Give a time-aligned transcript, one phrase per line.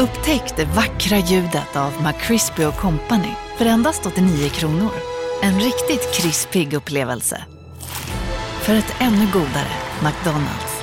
[0.00, 4.90] Upptäck det vackra ljudet av McCrispy Company för endast 89 kronor.
[5.42, 7.44] En riktigt krispig upplevelse.
[8.62, 9.72] För ett ännu godare
[10.02, 10.82] McDonalds.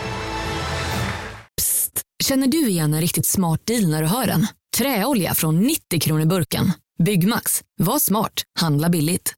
[1.57, 2.01] Psst!
[2.23, 4.47] Känner du igen en riktigt smart deal när du hör den?
[4.77, 6.71] Träolja från 90 kronor burken.
[7.03, 7.61] Byggmax.
[7.77, 8.43] Var smart.
[8.59, 9.33] Handla billigt.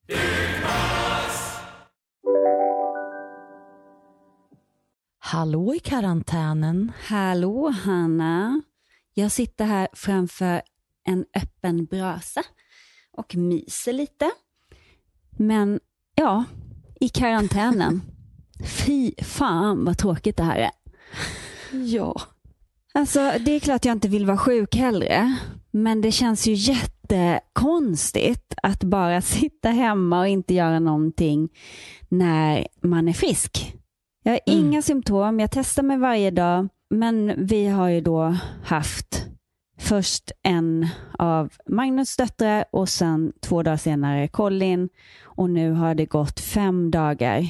[5.20, 6.92] Hallå i karantänen.
[7.08, 8.62] Hallå Hanna.
[9.20, 10.62] Jag sitter här framför
[11.04, 12.44] en öppen brasa
[13.12, 14.32] och myser lite.
[15.38, 15.80] Men
[16.16, 16.44] ja,
[17.00, 18.02] i karantänen.
[18.86, 20.72] Fy fan vad tråkigt det här är.
[21.86, 22.22] Ja.
[22.94, 25.36] Alltså, det är klart jag inte vill vara sjuk heller.
[25.72, 31.50] Men det känns ju jättekonstigt att bara sitta hemma och inte göra någonting
[32.10, 33.76] när man är frisk.
[34.24, 34.60] Jag har Mm.
[34.66, 36.68] inga symptom, jag testar mig varje dag.
[36.90, 39.26] Men vi har ju då haft
[39.80, 40.88] först en
[41.18, 44.90] av Magnus döttrar och sen två dagar senare Colin.
[45.24, 47.48] Och nu har det gått fem dagar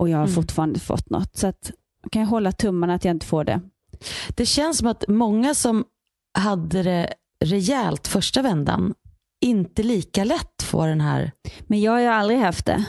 [0.00, 0.34] och jag har Mm.
[0.34, 1.36] fortfarande fått något.
[1.36, 1.70] Så att,
[2.02, 3.60] jag kan hålla tummarna att jag inte får det.
[4.28, 5.84] Det känns som att många som
[6.38, 8.94] hade det rejält första vändan
[9.40, 11.32] inte lika lätt får den här,
[11.66, 12.84] Men jag har ju aldrig haft det.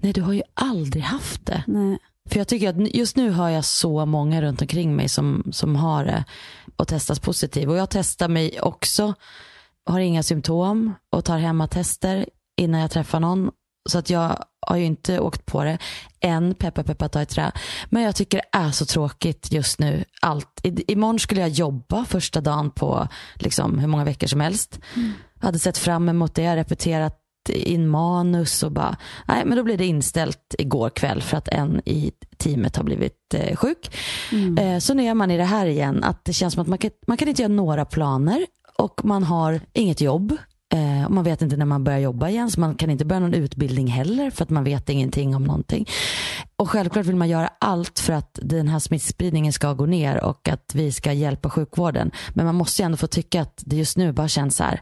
[0.00, 1.64] nej du har ju aldrig haft det.
[1.66, 1.98] Nej.
[2.32, 5.76] För jag tycker att just nu har jag så många runt omkring mig som, som
[5.76, 6.24] har det
[6.76, 7.70] och testas positiv.
[7.70, 9.14] Och jag testar mig också,
[9.86, 13.50] har inga symptom och tar hemmatester innan jag träffar någon.
[13.88, 15.78] Så att jag har ju inte åkt på det
[16.20, 17.52] än, peppa peppa ta i trä.
[17.86, 20.04] Men jag tycker det är så tråkigt just nu.
[20.20, 20.60] Allt.
[20.62, 24.80] I, imorgon skulle jag jobba första dagen på liksom, hur många veckor som helst.
[25.40, 28.96] Jag hade sett fram emot det, repeterat in manus och bara,
[29.28, 33.34] nej men då blev det inställt igår kväll för att en i teamet har blivit
[33.34, 33.96] eh, sjuk.
[34.58, 36.78] Eh, så nu är man i det här igen, att det känns som att man
[36.78, 38.46] kan, man kan inte göra några planer
[38.78, 40.36] och man har inget jobb.
[40.74, 43.20] Eh, och man vet inte när man börjar jobba igen så man kan inte börja
[43.20, 45.88] någon utbildning heller för att man vet ingenting om någonting.
[46.56, 50.48] Och självklart vill man göra allt för att den här smittspridningen ska gå ner och
[50.48, 52.10] att vi ska hjälpa sjukvården.
[52.34, 54.80] Men man måste ju ändå få tycka att det just nu bara känns så här,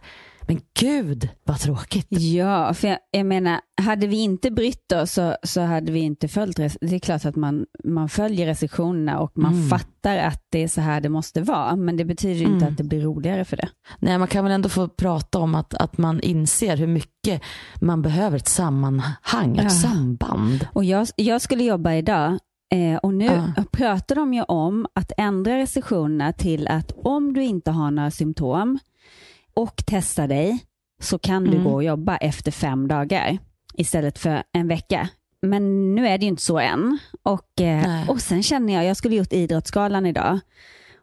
[0.54, 2.06] men gud vad tråkigt.
[2.10, 6.28] Ja, för jag, jag menar, hade vi inte brytt oss så, så hade vi inte
[6.28, 9.68] följt Det är klart att man, man följer restriktionerna och man Mm.
[9.68, 11.76] fattar att det är så här det måste vara.
[11.76, 12.68] Men det betyder ju inte Mm.
[12.68, 13.68] att det blir roligare för det.
[13.98, 17.42] Nej, man kan väl ändå få prata om att, att man inser hur mycket
[17.80, 19.70] man behöver ett sammanhang, ett Ja.
[19.70, 20.66] samband.
[20.72, 22.38] Och jag, jag skulle jobba idag
[22.74, 23.64] eh, och nu Ja.
[23.72, 28.78] pratar de ju om att ändra restriktionerna till att om du inte har några symptom
[29.54, 30.64] och testar dig
[31.02, 31.64] så kan du Mm.
[31.64, 33.38] gå och jobba efter fem dagar
[33.74, 35.08] istället för en vecka.
[35.42, 36.98] Men nu är det ju inte så än.
[37.22, 40.38] Och, eh, och sen känner jag, jag skulle gjort Idrottsgalan idag.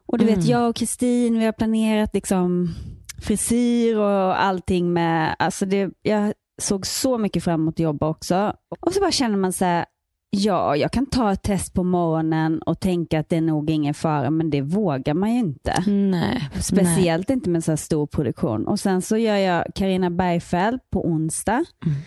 [0.06, 0.36] Och du Mm.
[0.36, 2.74] vet, jag och Kristin, vi har planerat liksom
[3.22, 6.32] frisyr och allting med, alltså det, jag
[6.62, 8.52] såg så mycket fram emot att jobba också.
[8.80, 9.84] Och så bara känner man så här,
[10.30, 13.94] ja, jag kan ta ett test på morgonen och tänka att det är nog ingen
[13.94, 15.82] fara, men det vågar man ju inte.
[15.86, 16.48] Nej.
[16.60, 18.66] Speciellt inte med så här stor produktion.
[18.66, 21.64] Och sen så gör jag Karina Bergfeldt på onsdag.
[21.86, 21.98] Mm.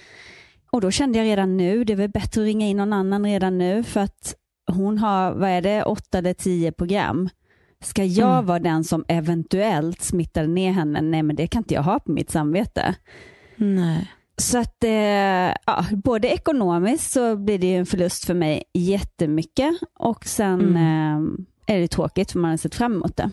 [0.71, 3.25] Och då kände jag redan nu, det är väl bättre att ringa in någon annan
[3.25, 4.35] redan nu för att
[4.71, 7.29] hon har, vad är det, åtta eller tio program.
[7.83, 8.45] Ska jag Mm.
[8.45, 11.01] vara den som eventuellt smittar ner henne?
[11.01, 12.95] Nej, men det kan inte jag ha på mitt samvete.
[13.55, 14.11] Nej.
[14.38, 14.92] Så att eh,
[15.66, 20.75] ja, både ekonomiskt så blir det en förlust för mig jättemycket och sen Mm.
[21.68, 23.30] eh, är det tråkigt för man har sett fram emot det.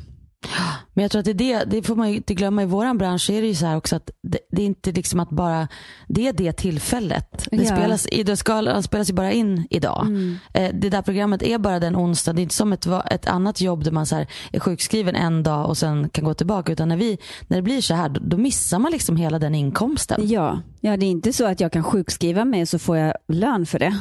[0.94, 3.30] Men jag tror att det, är det, det får man inte glömma i våran bransch
[3.30, 5.68] är det ju så här också att det, det är inte liksom att bara,
[6.08, 7.48] det är det tillfället.
[7.50, 7.76] Det Ja.
[7.76, 10.06] spelas, Idrottsgalan spelas ju bara in idag.
[10.54, 12.32] Eh, det där programmet är bara den onsdag.
[12.32, 15.68] Det är inte som ett, ett annat jobb där man så är sjukskriven en dag
[15.68, 16.72] och sen kan gå tillbaka.
[16.72, 17.18] Utan när, vi,
[17.48, 20.28] när det blir så här då, då missar man liksom hela den inkomsten.
[20.28, 20.60] Ja.
[20.80, 23.78] ja, det är inte så att jag kan sjukskriva mig så får jag lön för
[23.78, 23.98] det.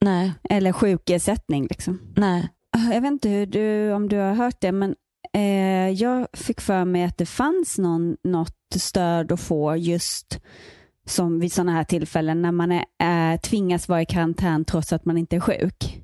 [0.00, 1.66] Nej, Eller sjukersättning.
[1.70, 1.98] Liksom.
[2.16, 2.48] nej.
[2.92, 4.94] Jag vet inte hur du, om du har hört det, men
[5.32, 10.40] eh, jag fick för mig att det fanns någon, något stöd att få just
[11.06, 15.04] som vid sådana här tillfällen när man är, är, tvingas vara i karantän trots att
[15.04, 16.02] man inte är sjuk.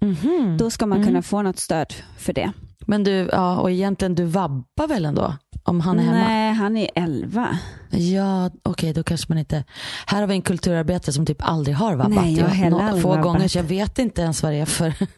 [0.00, 0.56] Mhm.
[0.58, 1.08] Då ska man Mm.
[1.08, 2.52] kunna få något stöd för det.
[2.86, 5.34] Men du, ja, och egentligen du vabbar väl ändå?
[5.66, 6.16] Om han är hemma?
[6.28, 7.58] Nej, han är 11.
[7.90, 9.64] Ja, okej då kanske man inte.
[10.06, 12.14] Här har vi en kulturarbetare som typ aldrig har vabbat.
[12.22, 13.24] Nej, jag har heller aldrig få vabbat.
[13.24, 14.94] gånger så jag vet inte ens vad det är för.
[14.98, 15.16] Nej,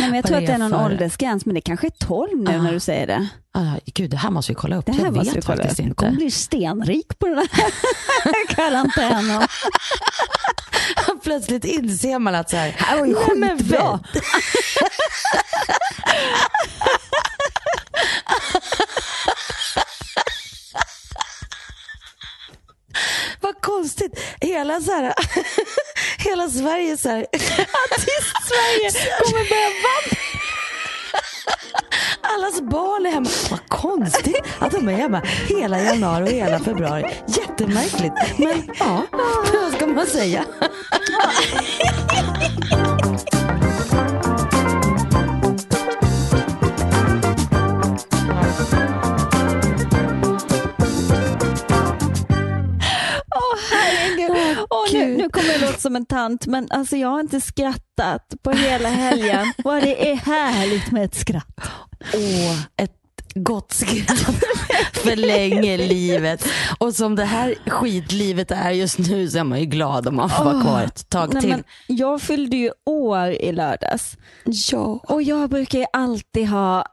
[0.00, 2.50] men jag tror att det är någon för- åldersgräns, men det kanske är 12 nu
[2.56, 2.62] Ah.
[2.62, 3.28] när du säger det.
[3.54, 4.86] ah, gud, det här måste vi kolla upp.
[4.86, 5.84] Det här jag måste vi vet kolla faktiskt upp.
[5.84, 6.04] Du inte.
[6.04, 7.46] kommer bli stenrik på den här
[8.54, 9.48] karantänen.
[11.22, 14.00] Plötsligt inser man att så här, här var ju skitbra.
[23.68, 24.20] konstigt.
[24.40, 25.14] hela så här,
[26.18, 27.20] hela Sverige så här.
[27.84, 28.90] Artist-Sverige
[29.22, 30.18] kommer börja vandra.
[32.34, 33.28] Allas barn är hemma.
[33.50, 37.04] Vad konstigt att de är hemma hela januari och hela februari.
[37.26, 38.38] Jättemärkligt.
[38.38, 39.02] Men ja,
[39.52, 40.44] vad ska man säga?
[55.78, 59.52] Låta som en tant, men alltså jag har inte skrattat på hela helgen.
[59.64, 61.70] Vad det är härligt med ett skratt.
[62.14, 62.94] Åh, ett
[63.34, 64.18] gott skratt
[64.92, 66.44] förlänger livet.
[66.80, 70.30] Och som det här skitlivet är just nu så är man ju glad om man
[70.30, 71.50] får vara kvar ett tag Nej, till.
[71.50, 75.00] men jag fyllde ju år i lördags Ja.
[75.08, 76.84] och jag brukar ju alltid ha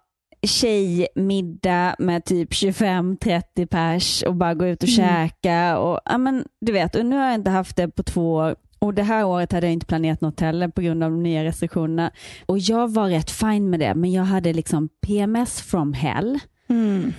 [0.48, 5.78] tjejmiddag med typ 25-30 pers och bara gå ut och käka.
[5.78, 8.56] Och, ja, men, du vet, och nu har jag inte haft det på två år.
[8.86, 11.44] Och Det här året hade jag inte planerat något heller på grund av de nya
[11.44, 12.12] restriktionerna.
[12.46, 16.40] Och Jag var rätt fin med det, men jag hade liksom PMS from hell.
[16.70, 17.14] Mm.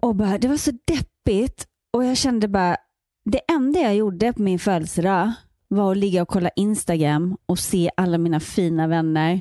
[0.00, 2.76] Och bara, det var så deppigt och jag kände bara,
[3.24, 5.32] det enda jag gjorde på min födelsedag
[5.68, 9.40] var att ligga och kolla Instagram och se alla mina fina vänner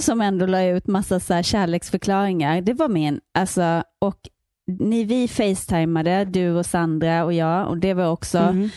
[0.00, 2.60] som ändå la ut massa så kärleksförklaringar.
[2.60, 4.18] Det var min, alltså, och
[4.66, 8.70] ni, vi facetimade, du och Sandra och jag, och det var också Mm.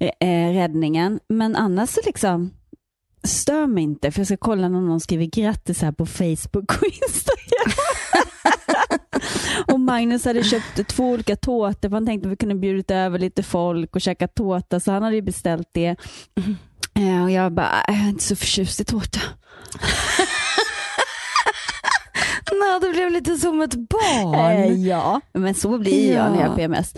[0.00, 1.20] Eh, räddningen.
[1.28, 2.50] Men annars så liksom,
[3.24, 6.86] stör mig inte, för jag ska kolla när någon skriver grattis här på Facebook och
[7.08, 7.72] Instagram.
[9.66, 13.18] och Magnus hade köpt två olika tårtor, för han tänkte att vi kunde bjudit över
[13.18, 15.96] lite folk och käka tårta, så han hade ju beställt det.
[16.94, 19.20] Eh, och jag bara, jag är inte så förtjust i tårta.
[22.52, 24.84] Nej, det blev lite som ett Eh, barn.
[24.84, 26.94] ja, men så blir jag när jag har PMS.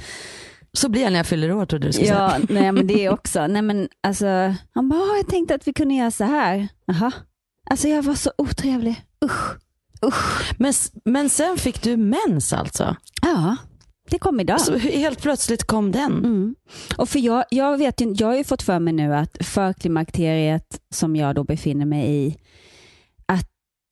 [0.72, 2.46] Så blir jag när jag fyller år trodde du skulle Ja, säga.
[2.48, 3.46] nej men det också.
[3.46, 6.68] Nej men alltså, han bara, "Ah, jag tänkte att vi kunde göra så här.
[6.86, 7.12] Jaha.
[7.70, 9.04] Alltså jag var så otrevlig.
[9.24, 9.56] Usch.
[10.06, 10.52] Usch.
[10.58, 10.72] Men,
[11.04, 12.96] men sen fick du mens alltså?
[13.22, 13.56] Ja,
[14.10, 14.60] det kom idag.
[14.60, 16.12] Så helt plötsligt kom den?
[16.12, 16.54] Mm.
[16.96, 20.80] Och för jag, jag, vet ju, jag har ju fått för mig nu att förklimakteriet
[20.94, 22.36] som jag då befinner mig i,
[23.26, 23.48] att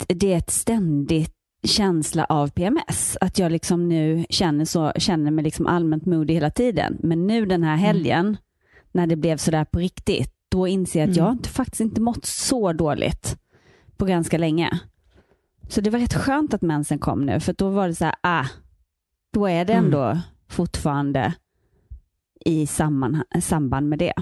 [0.08, 3.16] det är ett ständigt känsla av PMS.
[3.20, 6.96] Att jag liksom nu känner, så, känner mig liksom allmänt modig hela tiden.
[7.02, 8.36] Men nu den här helgen,
[8.92, 11.38] när det blev sådär på riktigt, då inser jag att Mm.
[11.42, 13.36] jag faktiskt inte mått så dåligt
[13.96, 14.80] på ganska länge.
[15.68, 18.14] Så det var rätt skönt att mensen kom nu, för då var det så här,
[18.20, 18.46] ah,
[19.32, 19.84] då är det Mm.
[19.84, 20.18] ändå
[20.48, 21.34] fortfarande
[22.44, 24.12] i samman, samband med det.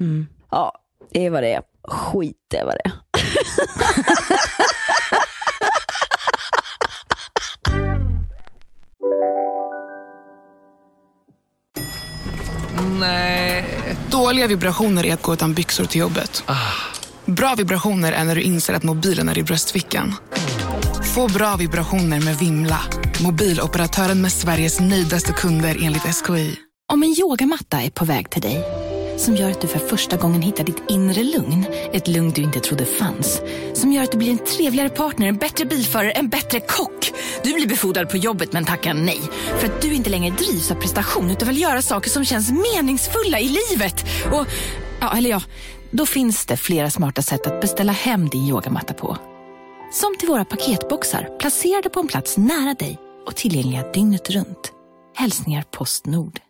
[0.00, 0.26] Mm.
[0.50, 0.72] Ja,
[1.10, 1.60] det vad det.
[1.82, 2.92] Skit det är vad det
[12.98, 13.64] Nej.
[14.10, 16.44] Dåliga vibrationer är att gå utan byxor till jobbet.
[17.24, 20.14] Bra vibrationer är när du inser att mobilen är i bröstfickan.
[21.14, 22.80] Få bra vibrationer med Vimla.
[23.20, 26.56] Mobiloperatören med Sveriges nöjdaste kunder enligt SKI.
[26.92, 28.64] Om en yogamatta är på väg till dig,
[29.18, 32.60] som gör att du för första gången hittar ditt inre lugn, ett lugn du inte
[32.60, 33.40] trodde fanns,
[33.74, 37.09] som gör att du blir en trevligare partner, en bättre bilförare, en bättre kock.
[37.44, 39.20] Du blir befordrad på jobbet men tackar nej,
[39.58, 43.40] för att du inte längre drivs av prestation utan vill göra saker som känns meningsfulla
[43.40, 44.04] i livet.
[44.32, 44.46] Och,
[45.00, 45.42] ja, eller ja,
[45.90, 49.16] då finns det flera smarta sätt att beställa hem din yogamatta på.
[49.92, 54.72] Som till våra paketboxar placerade på en plats nära dig och tillgängliga dygnet runt.
[55.16, 56.49] Hälsningar Postnord.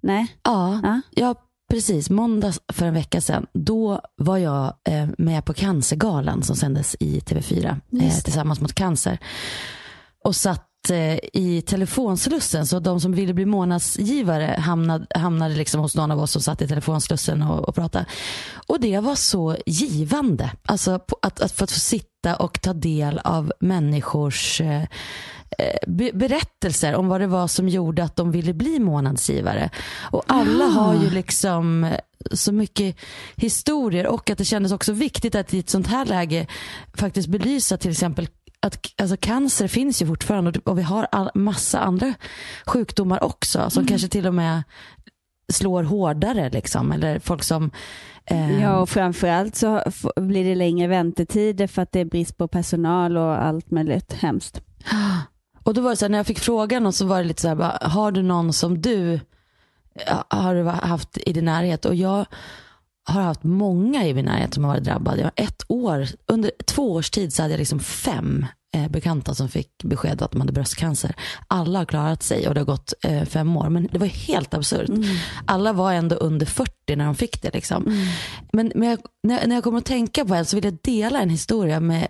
[0.00, 0.36] Nej.
[0.42, 1.00] Ja, Ja.
[1.10, 1.34] ja
[1.70, 2.10] precis.
[2.10, 3.46] Måndags för en vecka sedan.
[3.52, 9.18] Då var jag eh, med på Cancergalan som sändes i TV4 eh, tillsammans mot cancer.
[10.24, 15.96] Och satt eh, i telefonslussen så de som ville bli månadsgivare hamnade, hamnade liksom hos
[15.96, 18.06] någon av oss som satt i telefonslussen och, och pratade.
[18.66, 20.50] Och det var så givande.
[20.64, 24.60] Alltså på, att, att få sitta och ta del av människors
[25.58, 29.70] eh, be- berättelser om vad det var som gjorde att de ville bli månadsgivare.
[30.10, 31.98] Och alla har ju liksom eh,
[32.32, 32.96] så mycket
[33.36, 36.46] historier och att det kändes också viktigt att i ett sånt här läge
[36.94, 38.28] faktiskt belysa till exempel
[38.60, 42.14] att alltså, cancer finns ju fortfarande och- vi har all, massa andra
[42.66, 44.62] sjukdomar också som kanske till och med
[45.52, 46.92] slår hårdare liksom.
[46.92, 47.70] Eller folk som...
[48.24, 49.82] Eh, Ja, och framförallt så
[50.16, 54.60] blir det längre väntetider för att det är brist på personal och allt möjligt hemskt.
[55.68, 57.42] Och då var det så här, när jag fick frågan och så var det lite
[57.42, 59.20] så här, bara, har du någon som du
[60.06, 61.84] ja, har du haft i din närhet?
[61.84, 62.26] Och jag
[63.04, 65.20] har haft många i min närhet som har varit drabbade.
[65.20, 69.48] Jag ett år, under två års tid så hade jag liksom fem eh, bekanta som
[69.48, 71.14] fick besked att de hade bröstcancer.
[71.48, 73.68] Alla har klarat sig och det har gått eh, fem år.
[73.68, 74.90] Men det var helt absurt.
[75.46, 77.54] Alla var ändå under 40 när de fick det.
[77.54, 78.06] Liksom.
[78.52, 81.20] Men, men jag, när, när jag kommer att tänka på det så vill jag dela
[81.20, 82.08] en historia med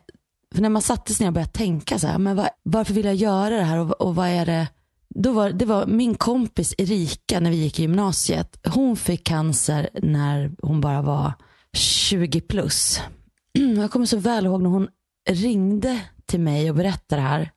[0.55, 3.05] för när man satte sig ner och började tänka så här, men var, varför vill
[3.05, 4.69] jag göra det här och, och vad är det?
[5.15, 8.67] Då var, det var min kompis Erika när vi gick i gymnasiet.
[8.67, 11.33] Hon fick cancer när hon bara var
[11.73, 13.01] 20 plus.
[13.77, 14.89] Jag kommer så väl ihåg när hon
[15.31, 17.51] ringde till mig och berättade det här.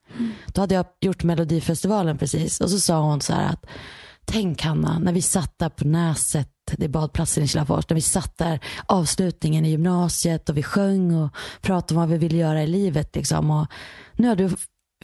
[0.47, 3.65] Då hade jag gjort Melodifestivalen precis och så sa hon så här att
[4.25, 6.47] Tänk Hanna, när vi satt där på Näset,
[6.77, 11.15] det är badplatsen i Kilafors, när vi satt där avslutningen i gymnasiet och vi sjöng
[11.15, 13.15] och pratade om vad vi ville göra i livet.
[13.15, 13.51] Liksom.
[13.51, 13.67] Och
[14.15, 14.49] nu har du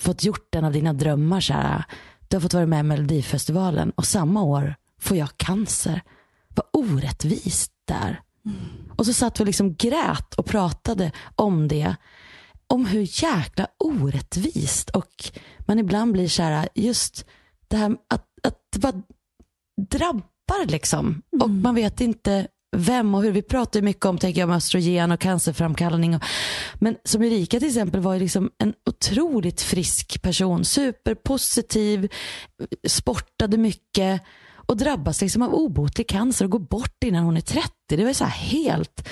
[0.01, 1.41] fått gjort en av dina drömmar.
[1.41, 1.83] Så här.
[2.27, 6.01] Du har fått vara med i Melodifestivalen och samma år får jag cancer.
[6.50, 8.21] Vad orättvist där.
[8.95, 11.95] Och så satt vi och liksom grät och pratade om det.
[12.67, 17.25] Om hur jäkla orättvist och man ibland blir så här, just
[17.67, 19.01] det här att, att det bara
[19.89, 21.22] drabbar liksom.
[21.42, 23.32] Och man vet inte vem och hur.
[23.32, 26.16] Vi pratar mycket om, tänker jag, om östrogen och cancerframkallning.
[26.16, 26.22] Och,
[26.74, 30.66] men som Erika till exempel var ju liksom en otroligt frisk person.
[30.66, 32.12] Superpositiv,
[32.88, 34.22] sportade mycket
[34.56, 37.70] och drabbas liksom av obotlig cancer och går bort innan hon är 30.
[37.88, 39.08] Det var så helt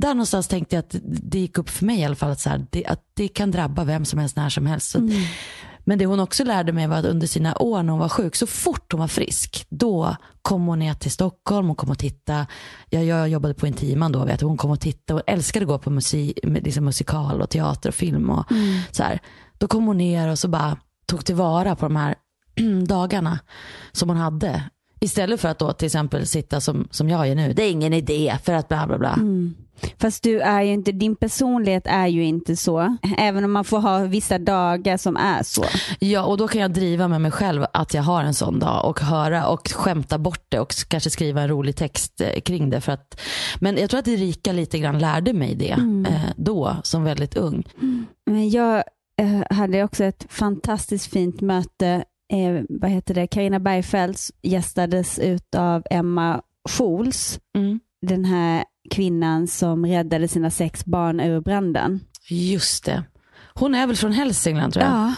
[0.00, 2.50] där någonstans tänkte jag att det gick upp för mig i alla fall att, så
[2.50, 4.96] här, det, att det kan drabba vem som helst när som helst.
[4.96, 5.02] Att,
[5.90, 8.36] Men det hon också lärde mig var att under sina år när hon var sjuk,
[8.36, 12.46] så fort hon var frisk, då kom hon ner till Stockholm och kom och titta.
[12.90, 15.78] Jag, jag jobbade på Intiman då, vet hon kom och tittade och älskade att gå
[15.78, 18.30] på musik, liksom musikal och teater och film.
[18.30, 18.44] Och
[18.90, 19.20] så här.
[19.58, 22.14] Då kom hon ner och så bara tog tillvara på de här
[22.86, 23.38] dagarna
[23.92, 24.62] som hon hade.
[25.00, 27.92] Istället för att då till exempel sitta som, som jag gör nu, det är ingen
[27.92, 29.18] idé för att bla bla bla.
[29.98, 32.96] Fast du är ju inte, din personlighet är ju inte så.
[33.18, 35.64] Även om man får ha vissa dagar som är så.
[35.98, 38.84] Ja, och då kan jag driva med mig själv att jag har en sån dag
[38.84, 42.80] och höra och skämta bort det och kanske skriva en rolig text eh, kring det.
[42.80, 43.20] För att,
[43.60, 45.70] men jag tror att Erika lite grann lärde mig det
[46.10, 47.64] eh, då som väldigt ung.
[48.26, 48.84] Men jag
[49.20, 52.04] eh, hade också ett fantastiskt fint möte.
[52.32, 53.26] Eh, vad heter det?
[53.26, 57.40] Carina Bergfeldt gästades ut av Emma Schools.
[57.56, 57.80] Mm.
[58.06, 62.00] Den här kvinnan som räddade sina sex barn ur branden.
[62.28, 63.02] Just det.
[63.54, 64.94] Hon är väl från Hälsingland tror jag.
[64.94, 65.14] Ja.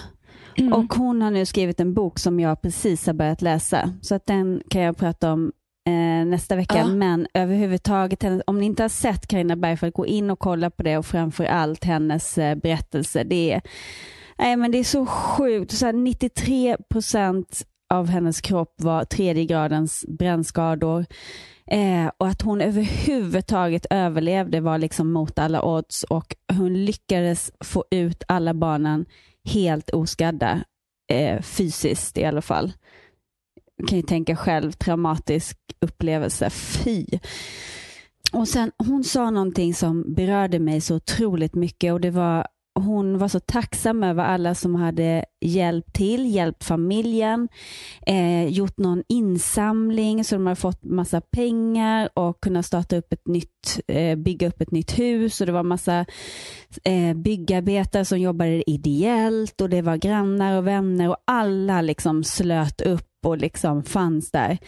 [0.56, 0.72] Mm.
[0.72, 3.92] Och hon har nu skrivit en bok som jag precis har börjat läsa.
[4.00, 5.52] Så att den kan jag prata om
[5.86, 6.78] eh, nästa vecka.
[6.78, 6.86] Ja.
[6.86, 10.98] Men överhuvudtaget, om ni inte har sett Carina Bergfeldt, gå in och kolla på det
[10.98, 13.24] och framför allt hennes eh, berättelse.
[13.24, 13.62] Det är,
[14.38, 15.72] nej, men det är så sjukt.
[15.72, 21.06] Så här, 93 procent av hennes kropp var tredje gradens brännskador.
[21.72, 27.84] Eh, och att hon överhuvudtaget överlevde var liksom mot alla odds och hon lyckades få
[27.90, 29.06] ut alla barnen
[29.44, 30.64] helt oskadda,
[31.10, 32.72] eh, fysiskt i alla fall.
[33.88, 37.06] Kan ju tänka själv, traumatisk upplevelse, fy.
[38.32, 43.18] Och sen, hon sa någonting som berörde mig så otroligt mycket och det var hon
[43.18, 47.48] var så tacksam över alla som hade hjälpt till, hjälpt familjen,
[48.06, 53.26] eh, gjort någon insamling så de hade fått massa pengar och kunnat starta upp ett
[53.26, 56.06] nytt, eh, bygga upp ett nytt hus och det var massa
[56.84, 62.80] eh, byggarbetare som jobbade ideellt och det var grannar och vänner och alla liksom slöt
[62.80, 64.58] upp och liksom fanns där.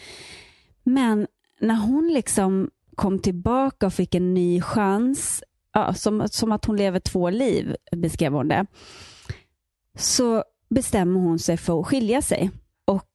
[0.83, 1.27] Men
[1.59, 5.43] när hon liksom kom tillbaka och fick en ny chans,
[5.75, 8.65] ja, som, som att hon lever två liv, beskrev hon det,
[9.97, 12.51] så bestämmer hon sig för att skilja sig.
[12.85, 13.09] Och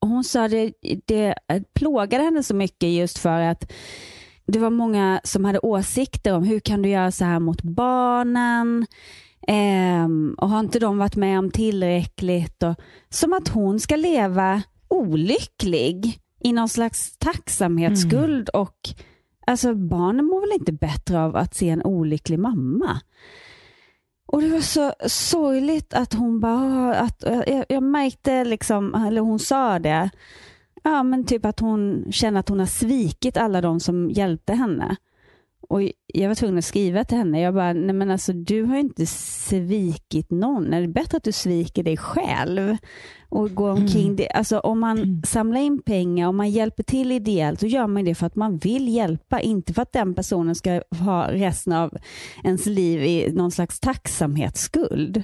[0.00, 0.72] hon sa det,
[1.06, 1.34] det
[1.74, 3.72] plågade henne så mycket just för att
[4.46, 8.86] det var många som hade åsikter om hur kan du göra så här mot barnen?
[9.48, 12.62] Ehm, och har inte de varit med om tillräckligt?
[12.62, 12.74] Och,
[13.08, 18.88] som att hon ska leva olycklig i någon slags tacksamhetsskuld och
[19.48, 23.00] alltså barnen mår väl inte bättre av att se en olycklig mamma?
[24.26, 28.94] Och det var så sorgligt att hon bara, ah, att, eh, jag, jag märkte liksom,
[28.94, 30.10] eller hon sa det,
[30.82, 34.96] ja men typ att hon känner att hon har svikit alla de som hjälpte henne.
[35.68, 37.40] Och jag var tvungen att skriva till henne.
[37.40, 40.72] Jag bara, nej men alltså du har inte svikit någon.
[40.72, 42.76] Är det bättre att du sviker dig själv?
[43.28, 44.16] Och går omkring Mm.
[44.16, 44.28] det.
[44.28, 45.22] Alltså om man Mm.
[45.22, 48.56] samlar in pengar, om man hjälper till ideellt, så gör man det för att man
[48.58, 49.40] vill hjälpa.
[49.40, 51.96] Inte för att den personen ska ha resten av
[52.44, 55.16] ens liv i någon slags tacksamhetsskuld.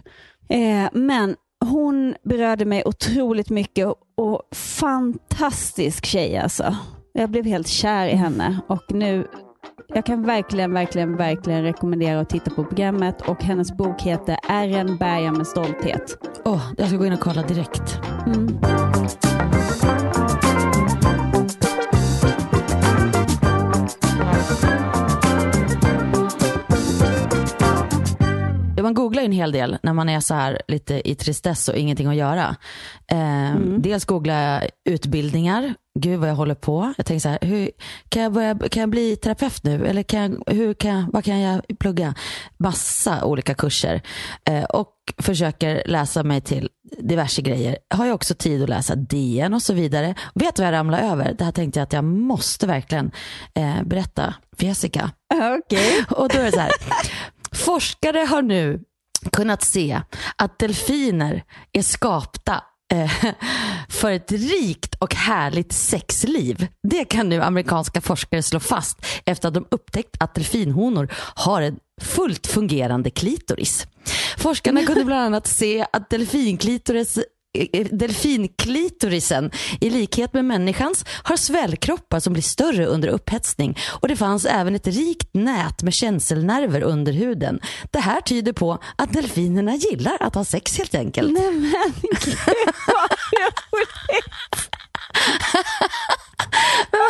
[0.49, 6.77] Eh, men hon berörde mig otroligt mycket och, och fantastisk tjej alltså.
[7.13, 9.27] Jag blev helt kär i henne och nu
[9.89, 14.69] jag kan verkligen, verkligen, verkligen rekommendera att titta på programmet och hennes bok heter Är
[14.69, 16.19] en bärgare med stolthet.
[16.45, 18.01] Åh, jag ska gå in och kolla direkt.
[18.27, 18.74] Mm.
[28.85, 31.77] Man googlar ju en hel del när man är så här lite i tristess och
[31.77, 32.57] ingenting att göra.
[33.07, 35.75] Eh, Dels googlar jag utbildningar.
[35.99, 36.95] Gud vad jag håller på.
[36.97, 37.71] Jag tänker så här, hur,
[38.09, 39.87] kan, jag börja, kan jag bli terapeut nu?
[39.87, 42.15] Eller kan jag, hur kan jag, vad kan jag plugga?
[42.57, 44.01] Massa olika kurser.
[44.45, 47.79] Eh, och försöker läsa mig till diverse grejer.
[47.95, 50.15] Har jag också tid att läsa DN och så vidare.
[50.35, 51.35] Vet du vad jag ramlar över?
[51.39, 53.11] Det här tänkte jag att jag måste verkligen
[53.55, 55.11] eh, berätta för Jessica.
[55.65, 56.05] Okej.
[56.11, 56.73] Och då är det så här.
[57.55, 58.81] Forskare har nu
[59.33, 60.01] kunnat se
[60.37, 61.43] att delfiner
[61.73, 63.13] är skapta eh,
[63.89, 66.67] för ett rikt och härligt sexliv.
[66.83, 71.79] Det kan nu amerikanska forskare slå fast efter att de upptäckt att delfinhonor har en
[72.01, 73.87] fullt fungerande klitoris.
[74.39, 77.19] Forskarna kunde bland annat se att delfinklitoris
[77.91, 84.45] Delfinklitorisen, i likhet med människans, har svällkroppar som blir större under upphetsning och det fanns
[84.45, 87.61] även ett rikt nät med känselnerver under huden.
[87.91, 91.33] Det här tyder på att delfinerna gillar att ha sex helt enkelt.
[91.33, 92.37] Nej men gud
[92.87, 93.11] vad
[93.73, 94.71] roligt.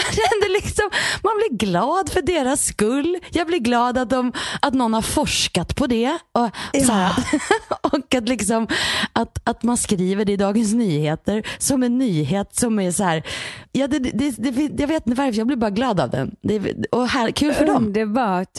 [0.04, 0.90] Kände liksom,
[1.22, 3.18] man blir glad för deras skull.
[3.30, 4.32] Jag blir glad att, de,
[4.62, 6.18] att någon har forskat på det.
[6.32, 6.50] Och,
[6.86, 7.12] så här,
[7.82, 8.66] och att, liksom,
[9.12, 13.22] att, att man skriver det i Dagens Nyheter som en nyhet som är så här.
[13.72, 16.36] Ja, det, det, det, jag vet inte varför, jag blir bara glad av den.
[16.42, 17.84] Det, och här, kul för dem.
[17.86, 18.50] Underbart.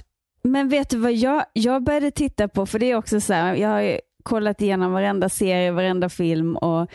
[0.43, 3.55] Men vet du vad jag, jag började titta på, för det är också så här,
[3.55, 6.91] jag har kollat igenom varenda serie, varenda film och,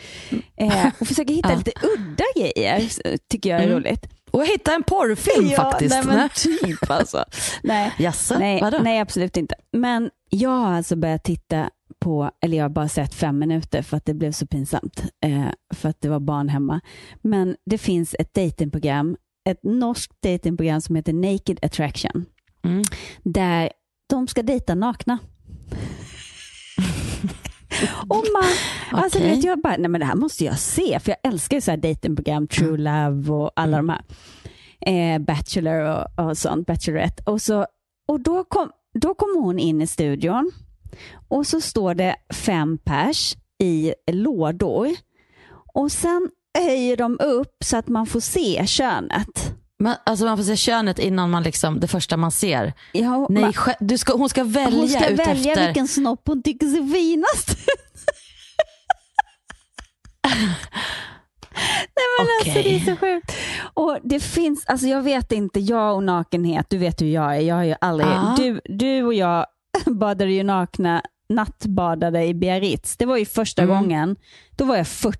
[0.57, 1.57] eh, och försöker hitta Ja.
[1.57, 2.89] lite udda grejer,
[3.29, 3.75] tycker jag är Mm.
[3.77, 4.05] roligt.
[4.31, 5.95] Och jag hittade en porrfilm faktiskt.
[5.95, 7.25] Nej, men typ alltså.
[7.63, 8.77] nej, Jaså, nej, vadå?
[8.81, 9.55] nej, absolut inte.
[9.71, 13.97] Men jag har alltså börjat titta på, eller jag har bara sett fem minuter för
[13.97, 16.81] att det blev så pinsamt, eh, för att det var barn hemma.
[17.21, 19.17] Men det finns ett datingprogram,
[19.49, 22.25] ett norskt datingprogram som heter Naked Attraction,
[22.63, 22.83] Mm.
[23.23, 23.71] där
[24.09, 25.19] de ska dejta nakna.
[28.09, 28.51] Och man,
[29.01, 31.61] alltså vet jag bara, nej men det här måste jag se, för jag älskar ju
[31.61, 34.01] så här datingprogram, True Love och alla de här.
[34.81, 37.23] Eh, Bachelor och, och sånt, Bachelorette.
[37.25, 37.65] Och, så,
[38.07, 40.51] och då, kom, då kom hon in i studion
[41.27, 44.89] och så står det fem pers i lådor.
[45.73, 49.55] Och sen höjer de upp så att man får se könet.
[49.81, 52.73] Men, alltså man får se könet innan man liksom, det första man ser.
[52.91, 55.65] Ja, Nej, man- du ska, hon ska välja hon ska välja efter...
[55.65, 57.57] vilken snopp hon tycker ser finast
[61.95, 62.63] Nej men alltså Okej.
[62.63, 63.31] det är så sjukt.
[63.73, 67.39] Och det finns, alltså jag vet inte, jag och nakenhet, du vet hur jag är.
[67.39, 68.35] Jag har ju aldrig, Ja.
[68.37, 69.45] du, du och jag
[69.85, 72.97] badade ju nakna, nattbadade i Biarritz.
[72.97, 73.75] Det var ju första Mm.
[73.75, 74.15] gången,
[74.51, 75.19] då var jag 40.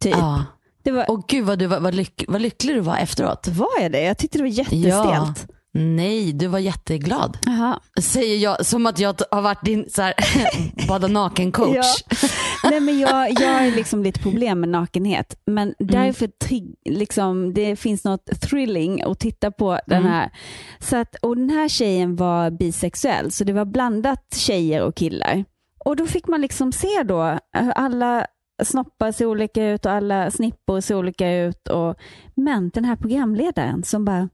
[0.00, 0.14] Typ.
[0.16, 0.44] Ja.
[0.84, 3.48] Det var, Och gud vad, du var, vad, lyck, vad lycklig du var efteråt.
[3.48, 4.02] var jag det?
[4.02, 5.46] Jag tyckte det var jättestelt.
[5.76, 7.38] Nej, du var jätteglad.
[7.46, 7.80] Jaha.
[8.00, 10.14] Säger jag som att jag har varit din så här,
[10.88, 11.76] bada naken-coach.
[12.10, 12.28] Ja.
[12.70, 15.36] Nej, men jag, jag har liksom lite problem med nakenhet.
[15.46, 15.92] Men Mm.
[15.92, 20.12] därför tri- liksom, det finns något thrilling att titta på den Mm.
[20.12, 20.30] här.
[20.78, 25.44] Så att, och den här tjejen var bisexuell, så det var blandat tjejer och killar.
[25.84, 28.26] Och då fick man liksom se då, hur alla
[28.62, 31.68] snoppar ser olika ut och alla snippor ser olika ut.
[31.68, 31.96] Och,
[32.34, 34.28] men den här programledaren som bara,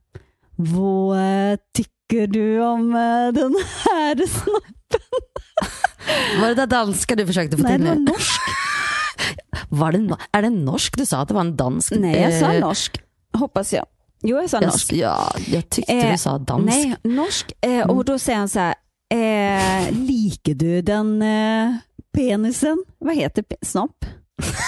[0.55, 1.17] vad
[1.75, 3.55] tycker du om eh, den
[3.85, 5.01] här snoppen?
[6.41, 8.41] Var det där danska du försökte få Nej, till det var norsk.
[9.69, 11.93] Var det, no- är det norsk du sa att det var en dansk?
[11.99, 13.01] Nej, jag sa Eh, norsk.
[13.33, 13.85] Hoppas jag.
[14.21, 14.93] Jo, jag sa norsk.
[14.93, 16.65] Ja, jag tyckte Eh, du sa dansk.
[16.75, 17.51] Nej, norsk.
[17.61, 18.75] Eh, Och då säger han så här,
[19.13, 21.75] eh, liker du den eh,
[22.13, 22.83] penisen?
[22.99, 24.05] Vad heter pe- snopp?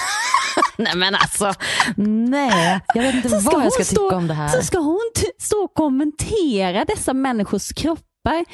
[0.77, 1.53] Nej men alltså,
[2.29, 2.79] nej.
[2.95, 4.47] Jag vet inte vad jag ska stå- tycka om det här.
[4.47, 8.45] Så ska hon stå och kommentera dessa människors kroppar.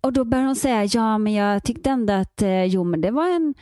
[0.00, 3.10] Och då börjar hon säga, ja men jag tyckte ändå att, eh, jo men det
[3.10, 3.54] var en,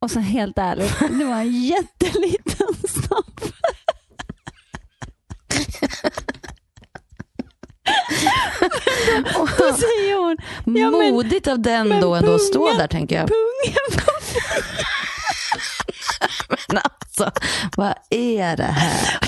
[0.00, 3.40] och så helt ärligt, det var en jätteliten snopp.
[9.58, 13.16] Då, säger hon, ja, men, Modigt av den men då ändå att stå där tänker
[13.16, 13.28] jag.
[13.28, 14.12] pungen på
[16.68, 17.30] Men alltså,
[17.76, 19.18] vad är det här?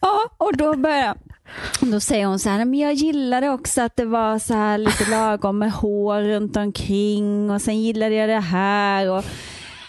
[0.00, 1.16] Ja, och då börjar
[1.80, 5.10] då säger hon så här, men jag gillade också att det var så här lite
[5.10, 9.10] lagom med hår runt omkring och sen gillade jag det här.
[9.10, 9.24] Och,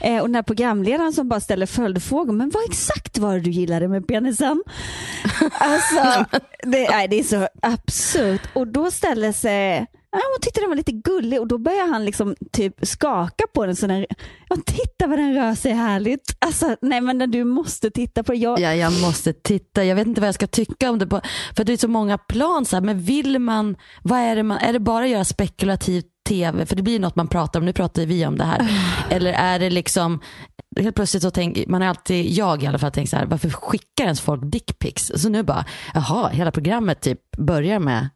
[0.01, 3.51] eh, och den här programledaren som bara ställer följdfrågor, men vad exakt var det du
[3.51, 4.63] gillade med penisen?
[5.53, 6.25] Alltså,
[6.63, 8.41] det, nej, det är så absurt.
[8.53, 12.05] Och då ställer sig Ja, hon tyckte den var lite gullig och då börjar han
[12.05, 13.75] liksom typ skaka på den.
[13.75, 14.05] Så den
[14.49, 16.35] ja, titta vad den rör sig härligt.
[16.39, 18.37] Alltså, nej men du måste titta på det.
[18.37, 19.83] Jag, Ja, jag måste titta.
[19.83, 21.07] Jag vet inte vad jag ska tycka om det.
[21.07, 21.21] På,
[21.55, 22.65] för det är så många plan.
[22.65, 26.03] Så här, men vill man, vad är det man, är det bara att göra spekulativ
[26.31, 26.65] tv?
[26.65, 27.65] För det blir något man pratar om.
[27.65, 28.71] Nu pratar vi om det här.
[29.09, 30.19] Eller är det liksom,
[30.79, 33.49] helt plötsligt så tänker man är alltid, jag i alla fall, tänker så här, varför
[33.49, 35.11] skickar ens folk dickpics?
[35.15, 38.09] Så nu bara, jaha, hela programmet typ börjar med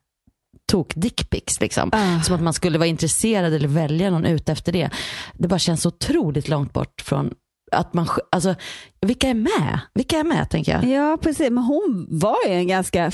[0.72, 1.90] tok dickpics liksom.
[1.94, 2.22] Ah.
[2.22, 4.90] Som att man skulle vara intresserad eller välja någon ut efter det.
[5.34, 7.34] Det bara känns så otroligt långt bort från
[7.72, 8.56] att man, alltså
[9.02, 9.80] vilka är med?
[9.94, 10.84] Vilka är med tänker jag.
[10.86, 11.50] Ja, precis.
[11.52, 13.12] Men hon var ju en ganska...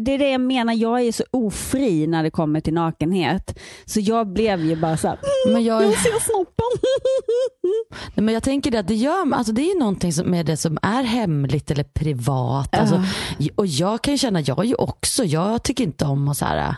[0.00, 3.58] Det är det jag menar, jag är så ofri när det kommer till nakenhet.
[3.84, 5.14] Så jag blev ju bara så här,
[5.46, 6.82] "Mm, Men jag, jag ser snoppen.
[8.14, 10.46] nej, men jag tänker det att det gör, alltså det är ju någonting som, med
[10.46, 12.74] det som är hemligt eller privat.
[12.78, 13.02] Alltså,
[13.54, 16.44] och jag kan ju känna, jag är ju också, jag tycker inte om att så
[16.44, 16.74] här,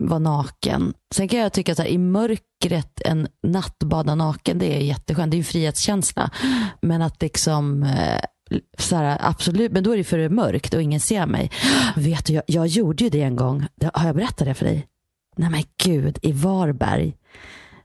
[0.00, 0.94] vara naken.
[1.14, 5.30] Sen kan jag tycka att i mörkret, en nattbada naken, det är jätteskönt.
[5.30, 6.30] Det är en frihetskänsla.
[6.82, 8.20] Men att liksom eh,
[8.78, 11.50] så här, absolut, men då är det för det mörkt och ingen ser mig.
[11.96, 13.66] Vet du, jag, jag gjorde ju det en gång.
[13.94, 14.86] Har jag berättat det för dig?
[15.36, 17.16] Nej men gud, i Varberg.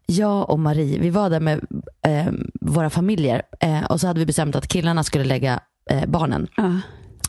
[0.05, 1.65] Jag och Marie, vi var där med
[2.07, 5.59] eh, våra familjer eh, och så hade vi bestämt att killarna skulle lägga
[5.91, 6.47] eh, barnen.
[6.57, 6.79] Ja.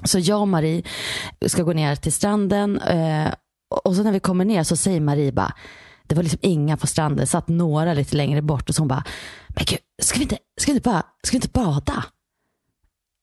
[0.05, 0.83] Så jag och Marie
[1.46, 3.29] ska gå ner till stranden eh,
[3.68, 5.55] och så när vi kommer ner så säger Marie bara,
[6.07, 8.88] det var liksom inga på stranden, det satt några lite längre bort och så hon
[8.88, 9.05] bara,
[9.48, 12.05] men gud, ska vi inte, ska vi inte, bara, ska vi inte bada?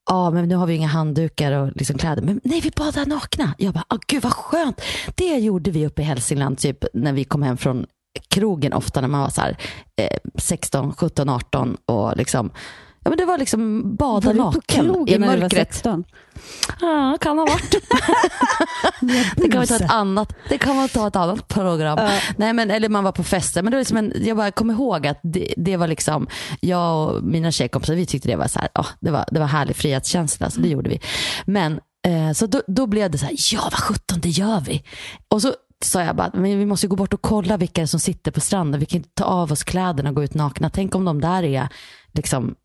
[0.10, 2.22] Ja, men nu har vi inga handdukar och liksom kläder.
[2.22, 3.56] Men nej, vi badar nakna.
[3.58, 4.82] Jag bara, oh, gud vad skönt.
[5.16, 7.86] Det gjorde vi uppe i Hälsingland typ när vi kom hem från
[8.28, 9.58] krogen ofta när man var så här,
[9.96, 12.52] eh, 16, 17, 18 och liksom
[13.04, 15.74] Ja men det var liksom bada Var naken i mörkret.
[15.74, 16.04] 16?
[16.82, 17.76] Ja, kan ha varit.
[19.36, 22.00] det kan vi ta ett annat, det kan man ta ett annat program.
[22.38, 23.62] Nej, men, eller man var på fester.
[23.64, 26.28] Men det var liksom en, jag bara kom ihåg att det, det var liksom,
[26.60, 29.48] jag och mina tjejkompisar, vi tyckte det var så här, ja, det var, det var
[29.48, 31.00] härlig frihetskänsla, så det gjorde vi.
[31.46, 34.84] Men eh, så då, då blev det så här, ja vad sjutton, det gör vi.
[35.28, 38.32] Och så sa jag bara, men vi måste gå bort och kolla vilka som sitter
[38.32, 38.80] på stranden.
[38.80, 40.70] Vi kan inte ta av oss kläderna och gå ut nakna.
[40.70, 41.70] Tänk om de där är
[42.14, 42.56] liksom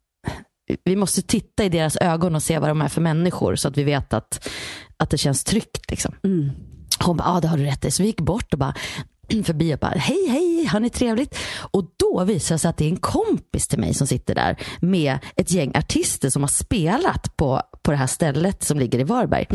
[0.84, 3.76] vi måste titta i deras ögon och se vad de är för människor så att
[3.76, 4.48] vi vet att,
[4.96, 5.90] att det känns tryggt.
[5.90, 6.14] Liksom.
[6.24, 6.50] Mm.
[7.00, 7.90] Hon bara, ja det har du rätt i.
[7.90, 8.74] Så vi gick bort och bara
[9.44, 11.38] förbi och bara, hej hej, har ni trevligt?
[11.70, 14.56] Och då visar det sig att det är en kompis till mig som sitter där
[14.80, 19.04] med ett gäng artister som har spelat på, på det här stället som ligger i
[19.04, 19.46] Varberg.